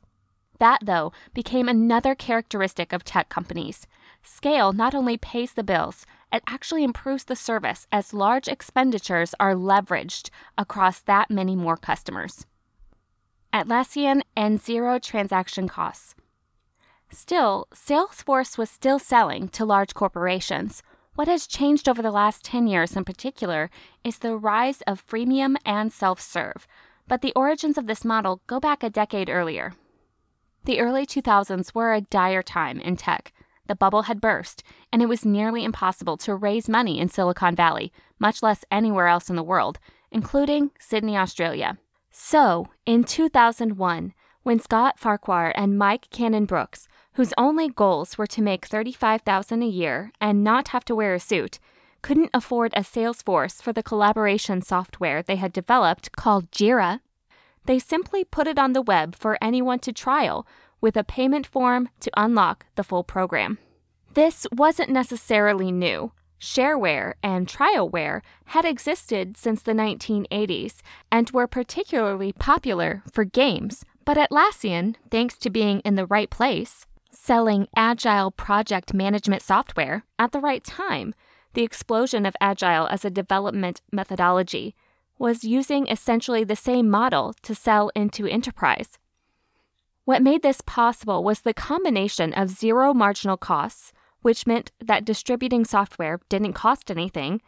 That, 0.58 0.80
though, 0.84 1.12
became 1.34 1.68
another 1.68 2.14
characteristic 2.14 2.92
of 2.92 3.04
tech 3.04 3.28
companies. 3.28 3.86
Scale 4.22 4.72
not 4.72 4.94
only 4.94 5.16
pays 5.16 5.54
the 5.54 5.64
bills, 5.64 6.06
it 6.32 6.42
actually 6.46 6.82
improves 6.82 7.24
the 7.24 7.36
service 7.36 7.86
as 7.92 8.14
large 8.14 8.48
expenditures 8.48 9.34
are 9.38 9.54
leveraged 9.54 10.30
across 10.56 11.00
that 11.00 11.30
many 11.30 11.54
more 11.54 11.76
customers. 11.76 12.46
Atlassian 13.52 14.22
and 14.34 14.60
zero 14.60 14.98
transaction 14.98 15.68
costs. 15.68 16.14
Still, 17.10 17.66
Salesforce 17.74 18.56
was 18.56 18.70
still 18.70 18.98
selling 18.98 19.48
to 19.48 19.66
large 19.66 19.92
corporations. 19.92 20.82
What 21.14 21.28
has 21.28 21.46
changed 21.46 21.86
over 21.86 22.00
the 22.00 22.10
last 22.10 22.42
10 22.42 22.66
years 22.66 22.96
in 22.96 23.04
particular 23.04 23.68
is 24.02 24.18
the 24.18 24.34
rise 24.34 24.80
of 24.86 25.06
freemium 25.06 25.56
and 25.66 25.92
self 25.92 26.18
serve, 26.22 26.66
but 27.06 27.20
the 27.20 27.34
origins 27.36 27.76
of 27.76 27.86
this 27.86 28.02
model 28.02 28.40
go 28.46 28.58
back 28.58 28.82
a 28.82 28.88
decade 28.88 29.28
earlier. 29.28 29.74
The 30.64 30.80
early 30.80 31.04
2000s 31.04 31.74
were 31.74 31.92
a 31.92 32.00
dire 32.00 32.42
time 32.42 32.80
in 32.80 32.96
tech. 32.96 33.34
The 33.66 33.76
bubble 33.76 34.02
had 34.02 34.20
burst, 34.20 34.62
and 34.92 35.00
it 35.00 35.08
was 35.08 35.24
nearly 35.24 35.64
impossible 35.64 36.16
to 36.18 36.34
raise 36.34 36.68
money 36.68 36.98
in 36.98 37.08
Silicon 37.08 37.54
Valley, 37.54 37.92
much 38.18 38.42
less 38.42 38.64
anywhere 38.70 39.06
else 39.06 39.30
in 39.30 39.36
the 39.36 39.42
world, 39.42 39.78
including 40.10 40.70
Sydney, 40.78 41.16
Australia. 41.16 41.78
So, 42.10 42.68
in 42.84 43.04
2001, 43.04 44.14
when 44.42 44.58
Scott 44.58 44.98
Farquhar 44.98 45.52
and 45.56 45.78
Mike 45.78 46.10
Cannon 46.10 46.44
Brookes, 46.44 46.88
whose 47.14 47.32
only 47.38 47.68
goals 47.68 48.18
were 48.18 48.26
to 48.26 48.42
make 48.42 48.66
35,000 48.66 49.62
a 49.62 49.66
year 49.66 50.12
and 50.20 50.42
not 50.42 50.68
have 50.68 50.84
to 50.86 50.94
wear 50.94 51.14
a 51.14 51.20
suit, 51.20 51.58
couldn't 52.02 52.30
afford 52.34 52.72
a 52.74 52.82
sales 52.82 53.22
force 53.22 53.60
for 53.60 53.72
the 53.72 53.82
collaboration 53.82 54.60
software 54.60 55.22
they 55.22 55.36
had 55.36 55.52
developed 55.52 56.12
called 56.12 56.50
Jira, 56.50 57.00
they 57.64 57.78
simply 57.78 58.24
put 58.24 58.48
it 58.48 58.58
on 58.58 58.72
the 58.72 58.82
web 58.82 59.14
for 59.14 59.38
anyone 59.40 59.78
to 59.80 59.92
trial 59.92 60.46
with 60.82 60.96
a 60.98 61.04
payment 61.04 61.46
form 61.46 61.88
to 62.00 62.10
unlock 62.14 62.66
the 62.74 62.84
full 62.84 63.04
program. 63.04 63.56
This 64.12 64.46
wasn't 64.52 64.90
necessarily 64.90 65.72
new. 65.72 66.12
Shareware 66.38 67.14
and 67.22 67.46
trialware 67.46 68.20
had 68.46 68.64
existed 68.64 69.36
since 69.36 69.62
the 69.62 69.72
1980s 69.72 70.82
and 71.10 71.30
were 71.30 71.46
particularly 71.46 72.32
popular 72.32 73.02
for 73.10 73.24
games, 73.24 73.84
but 74.04 74.16
Atlassian, 74.16 74.96
thanks 75.10 75.38
to 75.38 75.50
being 75.50 75.80
in 75.80 75.94
the 75.94 76.04
right 76.04 76.28
place, 76.28 76.84
selling 77.12 77.68
agile 77.76 78.32
project 78.32 78.92
management 78.92 79.42
software 79.42 80.04
at 80.18 80.32
the 80.32 80.40
right 80.40 80.64
time, 80.64 81.14
the 81.54 81.62
explosion 81.62 82.26
of 82.26 82.34
agile 82.40 82.88
as 82.88 83.04
a 83.04 83.10
development 83.10 83.80
methodology, 83.92 84.74
was 85.18 85.44
using 85.44 85.86
essentially 85.86 86.42
the 86.42 86.56
same 86.56 86.90
model 86.90 87.34
to 87.42 87.54
sell 87.54 87.92
into 87.94 88.26
enterprise. 88.26 88.98
What 90.04 90.22
made 90.22 90.42
this 90.42 90.60
possible 90.60 91.22
was 91.22 91.40
the 91.40 91.54
combination 91.54 92.32
of 92.32 92.50
zero 92.50 92.92
marginal 92.92 93.36
costs 93.36 93.92
which 94.22 94.46
meant 94.46 94.70
that 94.80 95.04
distributing 95.04 95.64
software 95.64 96.20
didn't 96.28 96.54
cost 96.54 96.90
anything, 96.90 97.42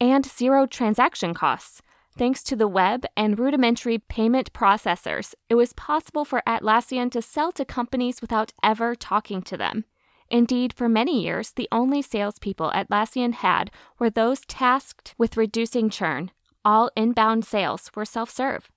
and 0.00 0.24
zero 0.24 0.66
transaction 0.66 1.34
costs. 1.34 1.82
Thanks 2.16 2.42
to 2.44 2.56
the 2.56 2.68
web 2.68 3.04
and 3.16 3.38
rudimentary 3.38 3.98
payment 3.98 4.52
processors, 4.52 5.34
it 5.48 5.54
was 5.54 5.72
possible 5.74 6.24
for 6.24 6.42
Atlassian 6.46 7.10
to 7.12 7.22
sell 7.22 7.52
to 7.52 7.64
companies 7.64 8.20
without 8.20 8.52
ever 8.62 8.94
talking 8.94 9.42
to 9.42 9.56
them. 9.56 9.84
Indeed, 10.28 10.72
for 10.72 10.88
many 10.88 11.22
years, 11.22 11.52
the 11.52 11.68
only 11.72 12.02
salespeople 12.02 12.70
Atlassian 12.74 13.32
had 13.34 13.70
were 13.98 14.10
those 14.10 14.42
tasked 14.46 15.14
with 15.18 15.36
reducing 15.36 15.90
churn. 15.90 16.30
All 16.64 16.90
inbound 16.96 17.44
sales 17.44 17.90
were 17.94 18.04
self 18.04 18.30
serve. 18.30 18.68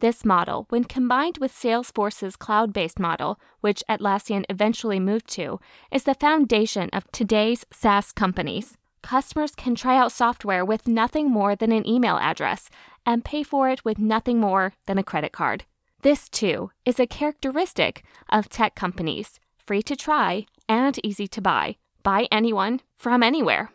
This 0.00 0.24
model, 0.24 0.66
when 0.68 0.84
combined 0.84 1.38
with 1.38 1.52
Salesforce's 1.52 2.36
cloud 2.36 2.72
based 2.72 3.00
model, 3.00 3.40
which 3.60 3.82
Atlassian 3.88 4.44
eventually 4.48 5.00
moved 5.00 5.28
to, 5.30 5.58
is 5.90 6.04
the 6.04 6.14
foundation 6.14 6.88
of 6.92 7.10
today's 7.10 7.66
SaaS 7.72 8.12
companies. 8.12 8.76
Customers 9.02 9.56
can 9.56 9.74
try 9.74 9.96
out 9.96 10.12
software 10.12 10.64
with 10.64 10.86
nothing 10.86 11.30
more 11.30 11.56
than 11.56 11.72
an 11.72 11.86
email 11.86 12.16
address 12.18 12.70
and 13.04 13.24
pay 13.24 13.42
for 13.42 13.68
it 13.68 13.84
with 13.84 13.98
nothing 13.98 14.38
more 14.38 14.72
than 14.86 14.98
a 14.98 15.02
credit 15.02 15.32
card. 15.32 15.64
This, 16.02 16.28
too, 16.28 16.70
is 16.84 17.00
a 17.00 17.06
characteristic 17.06 18.04
of 18.28 18.48
tech 18.48 18.76
companies 18.76 19.40
free 19.66 19.82
to 19.82 19.96
try 19.96 20.46
and 20.68 20.98
easy 21.04 21.26
to 21.26 21.40
buy 21.40 21.76
by 22.04 22.28
anyone 22.30 22.80
from 22.96 23.24
anywhere. 23.24 23.72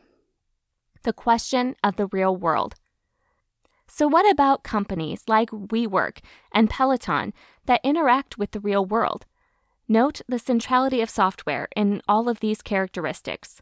The 1.04 1.14
question 1.14 1.76
of 1.84 1.98
the 1.98 2.08
real 2.08 2.34
world. 2.34 2.76
So, 3.96 4.08
what 4.08 4.28
about 4.28 4.64
companies 4.64 5.22
like 5.28 5.52
WeWork 5.52 6.18
and 6.52 6.68
Peloton 6.68 7.32
that 7.68 7.80
interact 7.84 8.40
with 8.40 8.50
the 8.50 8.60
real 8.60 8.84
world? 8.84 9.28
Note 9.88 10.22
the 10.28 10.40
centrality 10.40 11.00
of 11.00 11.12
software 11.12 11.68
in 11.76 12.02
all 12.08 12.28
of 12.28 12.40
these 12.40 12.64
characteristics. 12.64 13.62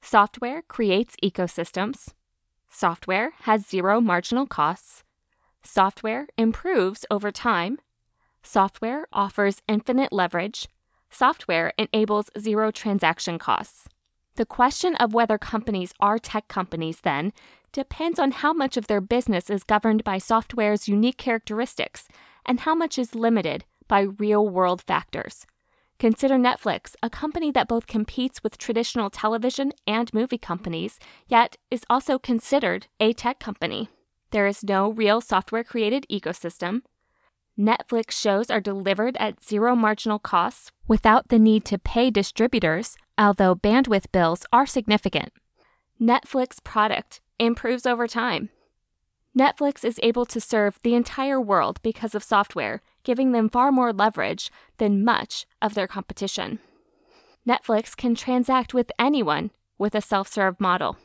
Software 0.00 0.62
creates 0.62 1.14
ecosystems. 1.22 2.14
Software 2.70 3.32
has 3.42 3.66
zero 3.66 4.00
marginal 4.00 4.46
costs. 4.46 5.04
Software 5.62 6.28
improves 6.38 7.04
over 7.10 7.30
time. 7.30 7.80
Software 8.42 9.06
offers 9.12 9.60
infinite 9.68 10.10
leverage. 10.10 10.68
Software 11.10 11.74
enables 11.76 12.30
zero 12.38 12.70
transaction 12.70 13.38
costs. 13.38 13.86
The 14.36 14.46
question 14.46 14.94
of 14.94 15.12
whether 15.12 15.36
companies 15.36 15.92
are 16.00 16.18
tech 16.18 16.48
companies, 16.48 17.00
then, 17.02 17.34
depends 17.72 18.18
on 18.18 18.32
how 18.32 18.52
much 18.52 18.76
of 18.76 18.86
their 18.86 19.00
business 19.00 19.50
is 19.50 19.62
governed 19.62 20.04
by 20.04 20.18
software's 20.18 20.88
unique 20.88 21.18
characteristics 21.18 22.08
and 22.44 22.60
how 22.60 22.74
much 22.74 22.98
is 22.98 23.14
limited 23.14 23.64
by 23.88 24.00
real 24.00 24.48
world 24.48 24.82
factors. 24.82 25.46
Consider 25.98 26.36
Netflix, 26.36 26.94
a 27.02 27.10
company 27.10 27.50
that 27.50 27.68
both 27.68 27.86
competes 27.86 28.42
with 28.42 28.56
traditional 28.56 29.10
television 29.10 29.72
and 29.86 30.12
movie 30.14 30.38
companies, 30.38 30.98
yet 31.28 31.56
is 31.70 31.82
also 31.90 32.18
considered 32.18 32.86
a 32.98 33.12
tech 33.12 33.38
company. 33.38 33.90
There 34.30 34.46
is 34.46 34.64
no 34.64 34.90
real 34.90 35.20
software 35.20 35.64
created 35.64 36.06
ecosystem. 36.10 36.82
Netflix 37.58 38.12
shows 38.12 38.50
are 38.50 38.60
delivered 38.60 39.16
at 39.18 39.44
zero 39.44 39.76
marginal 39.76 40.18
costs 40.18 40.72
without 40.88 41.28
the 41.28 41.38
need 41.38 41.66
to 41.66 41.78
pay 41.78 42.10
distributors, 42.10 42.96
although 43.18 43.54
bandwidth 43.54 44.10
bills 44.10 44.46
are 44.50 44.64
significant. 44.64 45.30
Netflix 46.00 46.64
product 46.64 47.20
improves 47.40 47.86
over 47.86 48.06
time. 48.06 48.50
Netflix 49.36 49.84
is 49.84 50.00
able 50.02 50.26
to 50.26 50.40
serve 50.40 50.78
the 50.82 50.94
entire 50.94 51.40
world 51.40 51.80
because 51.82 52.14
of 52.14 52.22
software, 52.22 52.82
giving 53.04 53.32
them 53.32 53.48
far 53.48 53.70
more 53.70 53.92
leverage 53.92 54.50
than 54.78 55.04
much 55.04 55.46
of 55.62 55.74
their 55.74 55.86
competition. 55.86 56.58
Netflix 57.46 57.96
can 57.96 58.14
transact 58.14 58.74
with 58.74 58.90
anyone 58.98 59.50
with 59.78 59.94
a 59.94 60.00
self 60.00 60.28
serve 60.28 60.60
model. 60.60 60.98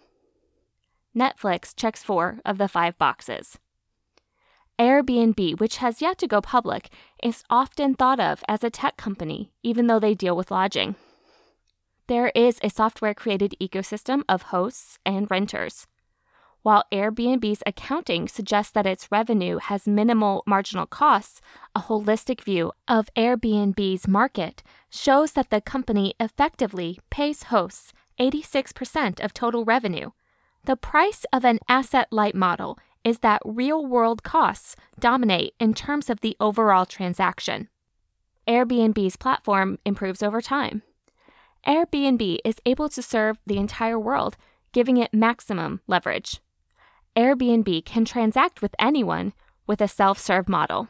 Netflix 1.15 1.73
checks 1.75 2.03
four 2.03 2.39
of 2.43 2.57
the 2.57 2.67
five 2.67 2.97
boxes. 2.97 3.57
Airbnb, 4.77 5.59
which 5.59 5.77
has 5.77 6.01
yet 6.01 6.17
to 6.17 6.27
go 6.27 6.41
public, 6.41 6.89
is 7.23 7.43
often 7.49 7.95
thought 7.95 8.19
of 8.19 8.43
as 8.47 8.63
a 8.63 8.69
tech 8.69 8.97
company, 8.97 9.51
even 9.63 9.87
though 9.87 9.99
they 9.99 10.13
deal 10.13 10.35
with 10.35 10.51
lodging. 10.51 10.95
There 12.07 12.31
is 12.35 12.59
a 12.61 12.69
software 12.69 13.13
created 13.13 13.55
ecosystem 13.61 14.23
of 14.27 14.43
hosts 14.43 14.99
and 15.05 15.31
renters. 15.31 15.87
While 16.65 16.85
Airbnb's 16.91 17.61
accounting 17.67 18.27
suggests 18.27 18.71
that 18.71 18.87
its 18.87 19.11
revenue 19.11 19.59
has 19.59 19.87
minimal 19.87 20.41
marginal 20.47 20.87
costs, 20.87 21.39
a 21.75 21.81
holistic 21.81 22.41
view 22.41 22.71
of 22.87 23.07
Airbnb's 23.15 24.07
market 24.07 24.63
shows 24.89 25.33
that 25.33 25.51
the 25.51 25.61
company 25.61 26.15
effectively 26.19 26.97
pays 27.11 27.43
hosts 27.53 27.93
86% 28.19 29.23
of 29.23 29.31
total 29.31 29.63
revenue. 29.63 30.09
The 30.63 30.75
price 30.75 31.23
of 31.31 31.45
an 31.45 31.59
asset 31.69 32.07
light 32.09 32.33
model 32.33 32.79
is 33.03 33.19
that 33.19 33.43
real 33.45 33.85
world 33.85 34.23
costs 34.23 34.75
dominate 34.99 35.53
in 35.59 35.75
terms 35.75 36.09
of 36.09 36.21
the 36.21 36.35
overall 36.39 36.87
transaction. 36.87 37.69
Airbnb's 38.47 39.17
platform 39.17 39.77
improves 39.85 40.23
over 40.23 40.41
time. 40.41 40.81
Airbnb 41.67 42.39
is 42.43 42.55
able 42.65 42.89
to 42.89 43.03
serve 43.03 43.37
the 43.45 43.57
entire 43.57 43.99
world, 43.99 44.35
giving 44.73 44.97
it 44.97 45.13
maximum 45.13 45.81
leverage. 45.85 46.41
Airbnb 47.17 47.85
can 47.85 48.03
transact 48.03 48.61
with 48.61 48.75
anyone 48.77 49.31
with 49.67 49.79
a 49.79 49.87
self 49.87 50.19
serve 50.19 50.49
model. 50.49 50.89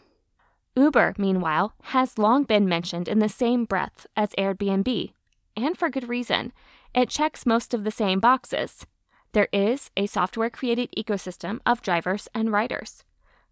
Uber, 0.75 1.13
meanwhile, 1.19 1.73
has 1.83 2.17
long 2.17 2.43
been 2.43 2.67
mentioned 2.67 3.07
in 3.07 3.19
the 3.19 3.29
same 3.29 3.63
breath 3.63 4.07
as 4.15 4.31
Airbnb, 4.31 5.13
and 5.55 5.77
for 5.77 5.89
good 5.89 6.09
reason. 6.09 6.51
It 6.95 7.09
checks 7.09 7.45
most 7.45 7.75
of 7.75 7.83
the 7.83 7.91
same 7.91 8.19
boxes. 8.19 8.87
There 9.33 9.47
is 9.53 9.91
a 9.95 10.07
software 10.07 10.49
created 10.49 10.89
ecosystem 10.97 11.59
of 11.63 11.83
drivers 11.83 12.27
and 12.33 12.51
riders. 12.51 13.03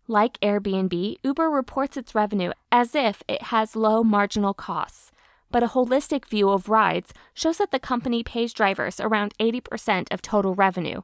Like 0.07 0.39
Airbnb, 0.39 1.17
Uber 1.23 1.49
reports 1.51 1.95
its 1.95 2.15
revenue 2.15 2.53
as 2.71 2.95
if 2.95 3.21
it 3.27 3.43
has 3.43 3.75
low 3.75 4.03
marginal 4.03 4.55
costs. 4.55 5.11
But 5.51 5.61
a 5.61 5.67
holistic 5.67 6.25
view 6.25 6.49
of 6.49 6.69
rides 6.69 7.13
shows 7.35 7.59
that 7.59 7.69
the 7.69 7.79
company 7.79 8.23
pays 8.23 8.51
drivers 8.51 8.99
around 8.99 9.37
80% 9.39 10.11
of 10.11 10.23
total 10.23 10.55
revenue. 10.55 11.03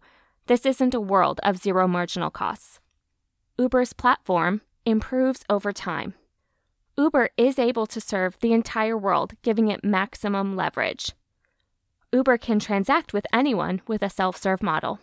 This 0.50 0.66
isn't 0.66 0.96
a 0.96 1.00
world 1.00 1.40
of 1.44 1.60
zero 1.60 1.88
marginal 1.88 2.32
costs. 2.32 2.80
Uber's 3.60 3.94
platform 3.94 4.62
improves 4.84 5.46
over 5.48 5.72
time. 5.72 6.16
Uber 6.98 7.30
is 7.38 7.60
able 7.60 7.86
to 7.86 8.02
serve 8.02 8.36
the 8.40 8.52
entire 8.52 8.98
world, 8.98 9.34
giving 9.44 9.68
it 9.68 9.84
maximum 9.84 10.56
leverage. 10.56 11.12
Uber 12.12 12.40
can 12.40 12.58
transact 12.58 13.14
with 13.14 13.28
anyone 13.32 13.84
with 13.86 14.02
a 14.02 14.10
self 14.10 14.38
serve 14.38 14.64
model. 14.64 14.98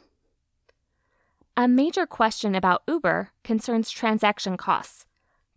A 1.56 1.68
major 1.68 2.06
question 2.06 2.56
about 2.56 2.82
Uber 2.88 3.30
concerns 3.44 3.88
transaction 3.92 4.56
costs. 4.56 5.06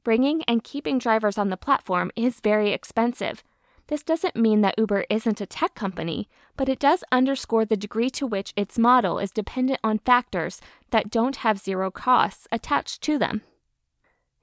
Bringing 0.03 0.43
and 0.43 0.63
keeping 0.63 0.99
drivers 0.99 1.39
on 1.39 1.49
the 1.49 1.57
platform 1.57 2.11
is 2.15 2.41
very 2.41 2.73
expensive. 2.73 3.43
This 3.89 4.03
doesn't 4.03 4.35
mean 4.35 4.61
that 4.61 4.77
Uber 4.77 5.05
isn't 5.09 5.41
a 5.41 5.47
tech 5.47 5.73
company, 5.73 6.29
but 6.55 6.69
it 6.69 6.77
does 6.77 7.03
underscore 7.11 7.65
the 7.65 7.75
degree 7.75 8.11
to 8.11 8.27
which 8.27 8.53
its 8.55 8.77
model 8.77 9.17
is 9.17 9.31
dependent 9.31 9.79
on 9.83 9.97
factors 9.97 10.61
that 10.91 11.09
don't 11.09 11.37
have 11.37 11.57
zero 11.57 11.89
costs 11.89 12.47
attached 12.51 13.01
to 13.01 13.17
them. 13.17 13.41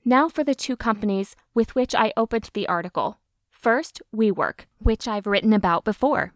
Now 0.05 0.29
for 0.29 0.43
the 0.43 0.57
two 0.57 0.75
companies 0.75 1.37
with 1.55 1.77
which 1.77 1.95
I 1.95 2.13
opened 2.17 2.51
the 2.55 2.67
article. 2.67 3.21
First, 3.49 4.03
WeWork, 4.13 4.67
which 4.81 5.07
I've 5.07 5.29
written 5.29 5.53
about 5.53 5.85
before. 5.85 6.33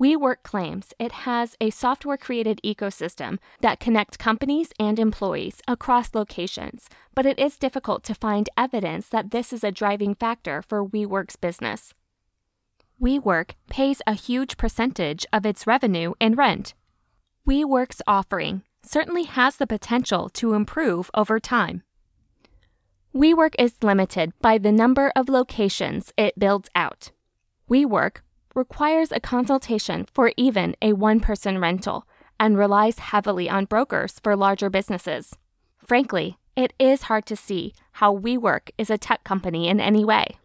WeWork 0.00 0.44
claims 0.44 0.94
it 1.00 1.12
has 1.26 1.56
a 1.60 1.70
software 1.70 2.16
created 2.16 2.60
ecosystem 2.64 3.38
that 3.62 3.80
connects 3.80 4.16
companies 4.16 4.72
and 4.78 5.00
employees 5.00 5.60
across 5.66 6.14
locations, 6.14 6.88
but 7.16 7.26
it 7.26 7.40
is 7.40 7.58
difficult 7.58 8.04
to 8.04 8.14
find 8.14 8.48
evidence 8.56 9.08
that 9.08 9.32
this 9.32 9.52
is 9.52 9.64
a 9.64 9.72
driving 9.72 10.14
factor 10.14 10.62
for 10.62 10.86
WeWork's 10.86 11.34
business. 11.34 11.94
WeWork 13.00 13.52
pays 13.68 14.00
a 14.06 14.14
huge 14.14 14.56
percentage 14.56 15.26
of 15.32 15.44
its 15.44 15.66
revenue 15.66 16.14
in 16.20 16.34
rent. 16.34 16.74
WeWork's 17.48 18.02
offering 18.06 18.62
certainly 18.82 19.24
has 19.24 19.56
the 19.56 19.66
potential 19.66 20.28
to 20.30 20.54
improve 20.54 21.10
over 21.14 21.40
time. 21.40 21.82
WeWork 23.14 23.54
is 23.58 23.82
limited 23.82 24.32
by 24.40 24.58
the 24.58 24.72
number 24.72 25.12
of 25.14 25.28
locations 25.28 26.12
it 26.16 26.38
builds 26.38 26.68
out. 26.74 27.10
WeWork 27.68 28.18
requires 28.54 29.12
a 29.12 29.20
consultation 29.20 30.06
for 30.12 30.32
even 30.36 30.74
a 30.80 30.92
one 30.92 31.20
person 31.20 31.58
rental 31.58 32.06
and 32.38 32.56
relies 32.56 32.98
heavily 32.98 33.48
on 33.48 33.64
brokers 33.64 34.20
for 34.22 34.36
larger 34.36 34.70
businesses. 34.70 35.36
Frankly, 35.78 36.38
it 36.54 36.72
is 36.78 37.02
hard 37.02 37.26
to 37.26 37.36
see 37.36 37.72
how 37.92 38.16
WeWork 38.16 38.70
is 38.78 38.90
a 38.90 38.98
tech 38.98 39.24
company 39.24 39.68
in 39.68 39.80
any 39.80 40.04
way. 40.04 40.36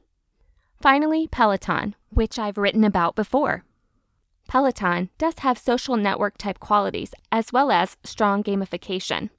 Finally, 0.82 1.28
Peloton, 1.28 1.96
which 2.10 2.40
I've 2.40 2.58
written 2.58 2.84
about 2.84 3.16
before. 3.16 3.64
Peloton 4.48 5.10
does 5.18 5.40
have 5.40 5.58
social 5.58 5.98
network 5.98 6.38
type 6.38 6.60
qualities 6.60 7.14
as 7.32 7.52
well 7.52 7.72
as 7.72 7.98
strong 8.04 8.44
gamification. 8.44 9.30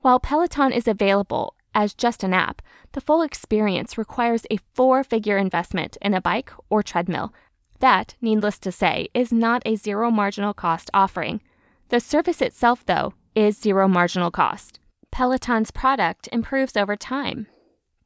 While 0.00 0.20
Peloton 0.20 0.72
is 0.72 0.86
available 0.86 1.54
as 1.74 1.94
just 1.94 2.22
an 2.22 2.34
app, 2.34 2.60
the 2.92 3.00
full 3.00 3.22
experience 3.22 3.96
requires 3.96 4.44
a 4.50 4.58
four 4.74 5.02
figure 5.04 5.38
investment 5.38 5.96
in 6.02 6.12
a 6.12 6.20
bike 6.20 6.52
or 6.68 6.82
treadmill. 6.82 7.32
That, 7.78 8.14
needless 8.20 8.58
to 8.60 8.72
say, 8.72 9.08
is 9.14 9.32
not 9.32 9.62
a 9.64 9.76
zero 9.76 10.10
marginal 10.10 10.54
cost 10.54 10.90
offering. 10.92 11.40
The 11.88 12.00
service 12.00 12.42
itself, 12.42 12.84
though, 12.84 13.14
is 13.34 13.58
zero 13.58 13.88
marginal 13.88 14.30
cost. 14.30 14.78
Peloton's 15.10 15.70
product 15.70 16.28
improves 16.32 16.76
over 16.76 16.96
time. 16.96 17.46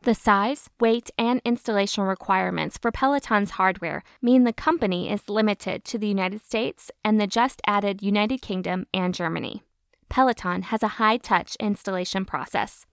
The 0.06 0.14
size, 0.14 0.70
weight, 0.78 1.10
and 1.18 1.42
installation 1.44 2.04
requirements 2.04 2.78
for 2.78 2.92
Peloton's 2.92 3.50
hardware 3.50 4.04
mean 4.22 4.44
the 4.44 4.52
company 4.52 5.10
is 5.10 5.28
limited 5.28 5.84
to 5.86 5.98
the 5.98 6.06
United 6.06 6.42
States 6.42 6.92
and 7.04 7.20
the 7.20 7.26
just 7.26 7.60
added 7.66 8.04
United 8.04 8.40
Kingdom 8.40 8.86
and 8.94 9.12
Germany. 9.12 9.64
Peloton 10.08 10.62
has 10.62 10.84
a 10.84 11.02
high 11.02 11.16
touch 11.16 11.56
installation 11.56 12.24
process. 12.24 12.86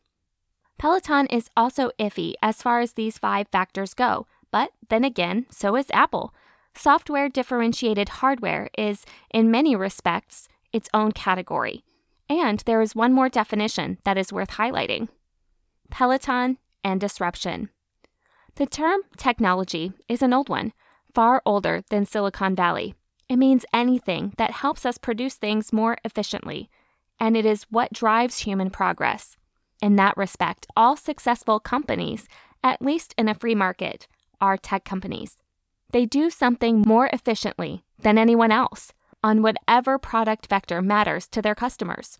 Peloton 0.80 1.28
is 1.28 1.52
also 1.56 1.91
iffy 1.99 2.34
as 2.41 2.63
far 2.63 2.80
as 2.80 2.93
these 2.93 3.19
five 3.19 3.47
factors 3.52 3.93
go, 3.93 4.26
but 4.49 4.71
then 4.89 5.04
again, 5.04 5.45
so 5.52 5.76
is 5.76 5.91
Apple. 5.93 6.34
Software 6.73 7.30
differentiated 7.30 8.10
hardware 8.10 8.71
is, 8.76 9.06
in 9.30 9.52
many 9.52 9.76
respects, 9.76 10.47
its 10.71 10.89
own 10.95 11.12
category. 11.12 11.84
And 12.28 12.62
there 12.62 12.82
is 12.82 12.95
one 12.95 13.13
more 13.13 13.30
definition 13.30 13.99
that 14.04 14.17
is 14.17 14.34
worth 14.34 14.49
highlighting 14.49 15.10
Peloton 15.91 16.58
and 16.84 17.00
disruption. 17.00 17.69
The 18.56 18.65
term 18.65 19.02
technology 19.17 19.93
is 20.08 20.22
an 20.22 20.34
old 20.34 20.50
one, 20.50 20.74
far 21.13 21.41
older 21.46 21.84
than 21.89 22.06
Silicon 22.06 22.56
Valley. 22.56 22.96
It 23.30 23.38
means 23.38 23.65
anything 23.74 24.34
that 24.38 24.52
helps 24.52 24.86
us 24.86 24.98
produce 24.98 25.36
things 25.36 25.74
more 25.74 25.98
efficiently, 26.04 26.69
and 27.19 27.36
it 27.36 27.46
is 27.46 27.65
what 27.69 27.93
drives 27.93 28.39
human 28.39 28.69
progress. 28.69 29.38
In 29.82 29.96
that 29.96 30.17
respect, 30.17 30.67
all 30.76 30.96
successful 30.96 31.60
companies, 31.60 32.28
at 32.63 32.82
least 32.82 33.13
in 33.17 33.28
a 33.28 33.34
free 33.34 33.56
market, 33.56 34.08
are 34.39 34.58
tech 34.58 34.86
companies. 34.86 35.38
They 35.91 36.06
do 36.06 36.30
something 36.30 36.84
more 36.86 37.10
efficiently 37.13 37.84
than 38.00 38.17
anyone 38.17 38.52
else 38.52 38.93
on 39.24 39.41
whatever 39.41 39.98
product 39.98 40.48
vector 40.48 40.82
matters 40.82 41.28
to 41.30 41.41
their 41.41 41.56
customers. 41.56 42.19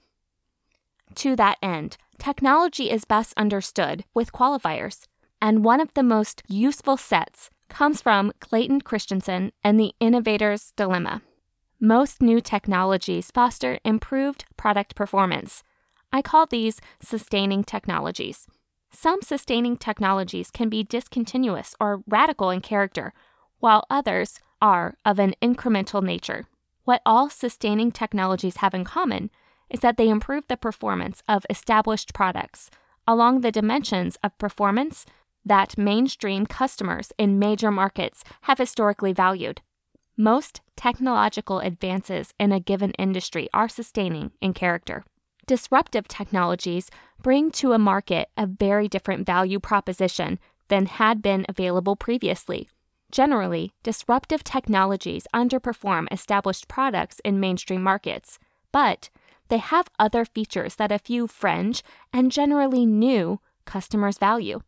To 1.15 1.36
that 1.36 1.58
end, 1.62 1.97
technology 2.17 2.89
is 2.89 3.06
best 3.06 3.34
understood 3.38 4.06
with 4.13 4.32
qualifiers, 4.32 5.08
and 5.41 5.63
one 5.63 5.82
of 5.82 5.93
the 5.93 6.04
most 6.04 6.43
useful 6.47 6.97
sets 6.97 7.49
comes 7.69 8.02
from 8.02 8.32
Clayton 8.39 8.82
Christensen 8.82 9.52
and 9.63 9.80
the 9.80 9.93
Innovator's 9.99 10.71
Dilemma. 10.76 11.21
Most 11.80 12.21
new 12.21 12.39
technologies 12.39 13.32
foster 13.32 13.80
improved 13.84 14.45
product 14.58 14.95
performance 14.95 15.63
I 16.15 16.21
call 16.21 16.45
these 16.45 16.80
sustaining 17.02 17.63
technologies. 17.63 18.45
Some 18.91 19.23
sustaining 19.23 19.78
technologies 19.78 20.52
can 20.52 20.69
be 20.69 20.84
discontinuous 20.84 21.76
or 21.80 22.04
radical 22.08 22.52
in 22.52 22.62
character, 22.62 23.13
while 23.58 23.88
others 23.89 24.39
are 24.62 24.95
of 25.04 25.17
an 25.17 25.34
incremental 25.41 26.04
nature. 26.04 26.45
What 26.84 27.02
all 27.04 27.32
sustaining 27.32 27.91
technologies 27.91 28.58
have 28.58 28.76
in 28.76 28.84
common 28.84 29.32
is 29.74 29.82
that 29.82 29.98
they 29.98 30.08
improve 30.08 30.48
the 30.48 30.56
performance 30.56 31.22
of 31.28 31.46
established 31.50 32.14
products 32.14 32.70
along 33.06 33.42
the 33.42 33.52
dimensions 33.52 34.18
of 34.24 34.38
performance 34.38 35.06
that 35.44 35.78
mainstream 35.78 36.46
customers 36.46 37.12
in 37.18 37.38
major 37.40 37.70
markets 37.70 38.24
have 38.44 38.58
historically 38.58 39.12
valued. 39.12 39.62
Most 40.16 40.62
technological 40.78 41.60
advances 41.60 42.34
in 42.40 42.52
a 42.52 42.60
given 42.60 42.92
industry 42.92 43.50
are 43.54 43.68
sustaining 43.68 44.32
in 44.42 44.54
character. 44.54 45.04
Disruptive 45.46 46.08
technologies 46.08 46.90
bring 47.22 47.52
to 47.52 47.74
a 47.74 47.80
market 47.80 48.30
a 48.38 48.46
very 48.46 48.88
different 48.88 49.26
value 49.26 49.60
proposition 49.60 50.40
than 50.70 50.86
had 50.86 51.22
been 51.22 51.46
available 51.50 51.98
previously. 51.98 52.70
Generally, 53.12 53.74
disruptive 53.84 54.44
technologies 54.44 55.28
underperform 55.36 56.08
established 56.12 56.68
products 56.68 57.20
in 57.26 57.40
mainstream 57.40 57.84
markets, 57.84 58.40
but 58.72 59.10
they 59.54 59.60
have 59.60 59.88
other 60.00 60.26
features 60.26 60.78
that 60.78 60.92
a 60.92 60.98
few 60.98 61.28
fringe 61.28 61.84
and 62.12 62.32
generally 62.32 62.88
new 62.88 63.39
customers 63.66 64.18
value. 64.18 64.62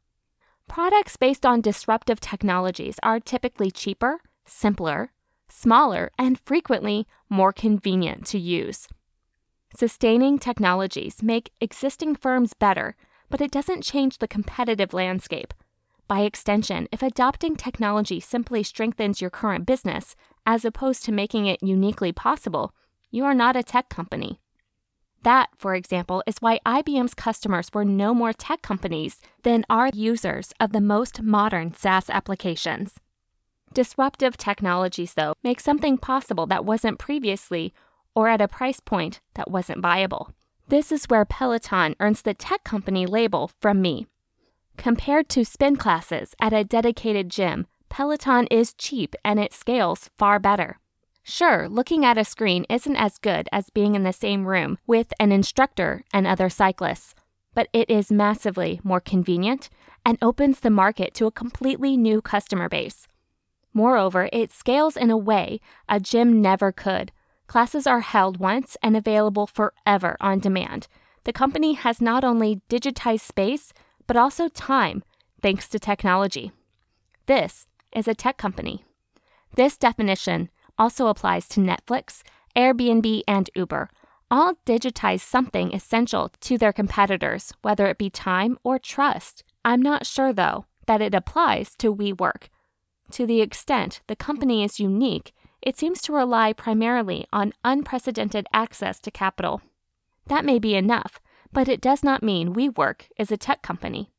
Products 0.67 1.17
based 1.17 1.43
on 1.43 1.59
disruptive 1.59 2.19
technologies 2.19 2.97
are 3.01 3.19
typically 3.19 3.71
cheaper, 3.71 4.19
simpler, 4.45 5.11
smaller, 5.49 6.11
and 6.19 6.39
frequently 6.39 7.07
more 7.31 7.51
convenient 7.51 8.27
to 8.27 8.37
use. 8.37 8.87
Sustaining 9.75 10.37
technologies 10.37 11.23
make 11.23 11.51
existing 11.59 12.15
firms 12.15 12.53
better, 12.53 12.95
but 13.31 13.41
it 13.41 13.49
doesn't 13.49 13.81
change 13.81 14.19
the 14.19 14.27
competitive 14.27 14.93
landscape. 14.93 15.51
By 16.07 16.19
extension, 16.19 16.87
if 16.91 17.01
adopting 17.01 17.55
technology 17.55 18.19
simply 18.19 18.61
strengthens 18.61 19.19
your 19.19 19.31
current 19.31 19.65
business, 19.65 20.15
as 20.45 20.63
opposed 20.63 21.03
to 21.05 21.11
making 21.11 21.47
it 21.47 21.63
uniquely 21.63 22.11
possible, 22.11 22.71
you 23.09 23.25
are 23.25 23.33
not 23.33 23.55
a 23.55 23.63
tech 23.63 23.89
company. 23.89 24.39
That, 25.25 25.49
for 25.57 25.73
example, 25.73 26.21
is 26.27 26.37
why 26.39 26.59
IBM's 26.67 27.15
customers 27.15 27.71
were 27.73 27.83
no 27.83 28.13
more 28.13 28.31
tech 28.31 28.61
companies 28.61 29.21
than 29.41 29.65
are 29.71 29.89
users 29.91 30.53
of 30.59 30.71
the 30.71 30.79
most 30.79 31.23
modern 31.23 31.73
SaaS 31.73 32.11
applications. 32.11 32.99
Disruptive 33.73 34.37
technologies, 34.37 35.15
though, 35.15 35.33
make 35.43 35.59
something 35.59 35.97
possible 35.97 36.45
that 36.45 36.63
wasn't 36.63 36.99
previously 36.99 37.73
or 38.13 38.27
at 38.27 38.39
a 38.39 38.47
price 38.47 38.79
point 38.79 39.19
that 39.33 39.49
wasn't 39.49 39.81
viable. 39.81 40.29
This 40.67 40.91
is 40.91 41.05
where 41.05 41.25
Peloton 41.25 41.95
earns 41.99 42.21
the 42.21 42.35
tech 42.35 42.63
company 42.63 43.07
label 43.07 43.49
from 43.59 43.81
me. 43.81 44.05
Compared 44.77 45.27
to 45.29 45.43
spin 45.43 45.75
classes 45.75 46.35
at 46.39 46.53
a 46.53 46.63
dedicated 46.63 47.31
gym, 47.31 47.65
Peloton 47.89 48.45
is 48.51 48.75
cheap 48.75 49.15
and 49.25 49.39
it 49.39 49.53
scales 49.53 50.11
far 50.19 50.37
better. 50.37 50.77
Sure, 51.27 51.67
looking 51.67 52.05
at 52.05 52.19
a 52.19 52.23
screen 52.23 52.67
isn't 52.69 52.95
as 52.97 53.17
good 53.17 53.49
as 53.51 53.71
being 53.71 53.95
in 53.95 54.03
the 54.03 54.13
same 54.13 54.45
room 54.45 54.77
with 54.85 55.11
an 55.19 55.31
instructor 55.31 56.03
and 56.13 56.27
other 56.27 56.49
cyclists, 56.49 57.15
but 57.55 57.67
it 57.73 57.89
is 57.89 58.11
massively 58.11 58.79
more 58.83 58.99
convenient 58.99 59.67
and 60.05 60.19
opens 60.21 60.59
the 60.59 60.69
market 60.69 61.15
to 61.15 61.25
a 61.25 61.31
completely 61.31 61.97
new 61.97 62.21
customer 62.21 62.69
base. 62.69 63.07
Moreover, 63.73 64.29
it 64.31 64.51
scales 64.51 64.95
in 64.95 65.09
a 65.09 65.17
way 65.17 65.59
a 65.89 65.99
gym 65.99 66.43
never 66.43 66.71
could. 66.71 67.11
Classes 67.47 67.87
are 67.87 68.01
held 68.01 68.37
once 68.37 68.77
and 68.83 68.95
available 68.95 69.47
forever 69.47 70.17
on 70.21 70.37
demand. 70.37 70.87
The 71.23 71.33
company 71.33 71.73
has 71.73 71.99
not 71.99 72.23
only 72.23 72.61
digitized 72.69 73.21
space, 73.21 73.73
but 74.05 74.15
also 74.15 74.47
time, 74.47 75.03
thanks 75.41 75.67
to 75.69 75.79
technology. 75.79 76.51
This 77.25 77.65
is 77.91 78.07
a 78.07 78.13
tech 78.13 78.37
company. 78.37 78.85
This 79.55 79.75
definition 79.75 80.49
also 80.77 81.07
applies 81.07 81.47
to 81.49 81.59
Netflix, 81.59 82.21
Airbnb, 82.55 83.21
and 83.27 83.49
Uber. 83.55 83.89
All 84.31 84.55
digitize 84.65 85.21
something 85.21 85.73
essential 85.73 86.31
to 86.41 86.57
their 86.57 86.73
competitors, 86.73 87.53
whether 87.61 87.85
it 87.87 87.97
be 87.97 88.09
time 88.09 88.57
or 88.63 88.79
trust. 88.79 89.43
I'm 89.63 89.81
not 89.81 90.05
sure, 90.05 90.33
though, 90.33 90.65
that 90.87 91.01
it 91.01 91.13
applies 91.13 91.75
to 91.77 91.93
WeWork. 91.93 92.49
To 93.11 93.25
the 93.25 93.41
extent 93.41 94.01
the 94.07 94.15
company 94.15 94.63
is 94.63 94.79
unique, 94.79 95.33
it 95.61 95.77
seems 95.77 96.01
to 96.03 96.13
rely 96.13 96.53
primarily 96.53 97.27
on 97.31 97.53
unprecedented 97.63 98.47
access 98.53 98.99
to 99.01 99.11
capital. 99.11 99.61
That 100.27 100.45
may 100.45 100.59
be 100.59 100.75
enough, 100.75 101.19
but 101.51 101.69
it 101.69 101.81
does 101.81 102.03
not 102.03 102.23
mean 102.23 102.53
WeWork 102.53 103.03
is 103.17 103.31
a 103.31 103.37
tech 103.37 103.61
company. 103.61 104.11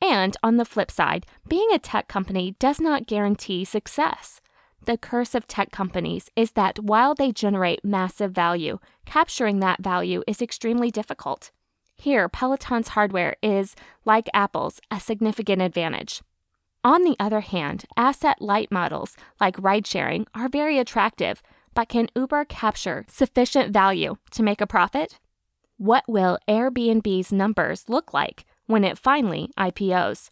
And 0.00 0.36
on 0.42 0.56
the 0.56 0.64
flip 0.64 0.90
side, 0.90 1.26
being 1.48 1.68
a 1.72 1.78
tech 1.78 2.08
company 2.08 2.54
does 2.58 2.80
not 2.80 3.06
guarantee 3.06 3.64
success. 3.64 4.40
The 4.84 4.96
curse 4.96 5.34
of 5.34 5.46
tech 5.46 5.70
companies 5.70 6.30
is 6.36 6.52
that 6.52 6.78
while 6.78 7.14
they 7.14 7.32
generate 7.32 7.84
massive 7.84 8.32
value, 8.32 8.78
capturing 9.04 9.60
that 9.60 9.82
value 9.82 10.22
is 10.26 10.40
extremely 10.40 10.90
difficult. 10.90 11.50
Here, 11.96 12.28
Peloton's 12.28 12.88
hardware 12.88 13.36
is, 13.42 13.74
like 14.04 14.28
Apple's, 14.32 14.80
a 14.90 15.00
significant 15.00 15.60
advantage. 15.60 16.22
On 16.84 17.02
the 17.02 17.16
other 17.18 17.40
hand, 17.40 17.84
asset 17.96 18.40
light 18.40 18.70
models 18.70 19.16
like 19.40 19.56
ride 19.58 19.86
sharing 19.86 20.26
are 20.34 20.48
very 20.48 20.78
attractive, 20.78 21.42
but 21.74 21.88
can 21.88 22.08
Uber 22.14 22.44
capture 22.44 23.04
sufficient 23.08 23.72
value 23.72 24.16
to 24.30 24.42
make 24.42 24.60
a 24.60 24.66
profit? 24.66 25.18
What 25.76 26.04
will 26.08 26.38
Airbnb's 26.48 27.32
numbers 27.32 27.88
look 27.88 28.14
like 28.14 28.44
when 28.66 28.84
it 28.84 28.96
finally 28.96 29.50
IPOs? 29.58 30.30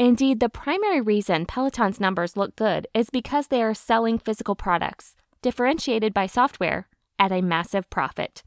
Indeed, 0.00 0.40
the 0.40 0.48
primary 0.48 1.02
reason 1.02 1.44
Peloton's 1.44 2.00
numbers 2.00 2.34
look 2.34 2.56
good 2.56 2.88
is 2.94 3.10
because 3.10 3.48
they 3.48 3.62
are 3.62 3.74
selling 3.74 4.18
physical 4.18 4.54
products, 4.54 5.14
differentiated 5.42 6.14
by 6.14 6.24
software, 6.24 6.88
at 7.18 7.30
a 7.30 7.42
massive 7.42 7.90
profit. 7.90 8.42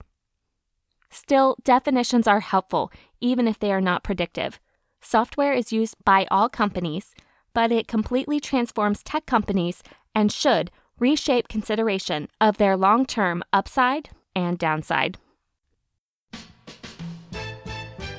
Still, 1.11 1.55
definitions 1.63 2.25
are 2.27 2.39
helpful, 2.39 2.91
even 3.21 3.47
if 3.47 3.59
they 3.59 3.71
are 3.71 3.79
not 3.79 4.03
predictive. 4.03 4.59
Software 4.99 5.53
is 5.53 5.71
used 5.71 5.95
by 6.03 6.25
all 6.31 6.49
companies, 6.49 7.13
but 7.53 7.71
it 7.71 7.87
completely 7.87 8.39
transforms 8.39 9.03
tech 9.03 9.27
companies 9.27 9.83
and 10.15 10.31
should 10.31 10.71
reshape 10.97 11.49
consideration 11.49 12.29
of 12.41 12.57
their 12.57 12.75
long 12.75 13.05
term 13.05 13.43
upside 13.53 14.09
and 14.35 14.57
downside. 14.57 15.19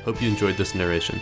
Hope 0.05 0.23
you 0.23 0.29
enjoyed 0.29 0.57
this 0.57 0.77
narration. 0.77 1.21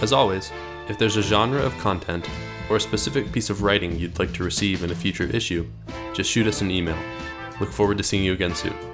As 0.00 0.12
always, 0.12 0.52
if 0.88 0.98
there's 0.98 1.16
a 1.16 1.22
genre 1.22 1.60
of 1.60 1.76
content 1.78 2.28
or 2.68 2.76
a 2.76 2.80
specific 2.80 3.32
piece 3.32 3.50
of 3.50 3.62
writing 3.62 3.98
you'd 3.98 4.18
like 4.18 4.32
to 4.34 4.44
receive 4.44 4.84
in 4.84 4.90
a 4.90 4.94
future 4.94 5.24
issue, 5.24 5.66
just 6.14 6.30
shoot 6.30 6.46
us 6.46 6.60
an 6.60 6.70
email. 6.70 6.98
Look 7.60 7.70
forward 7.70 7.98
to 7.98 8.04
seeing 8.04 8.24
you 8.24 8.32
again 8.32 8.54
soon. 8.54 8.93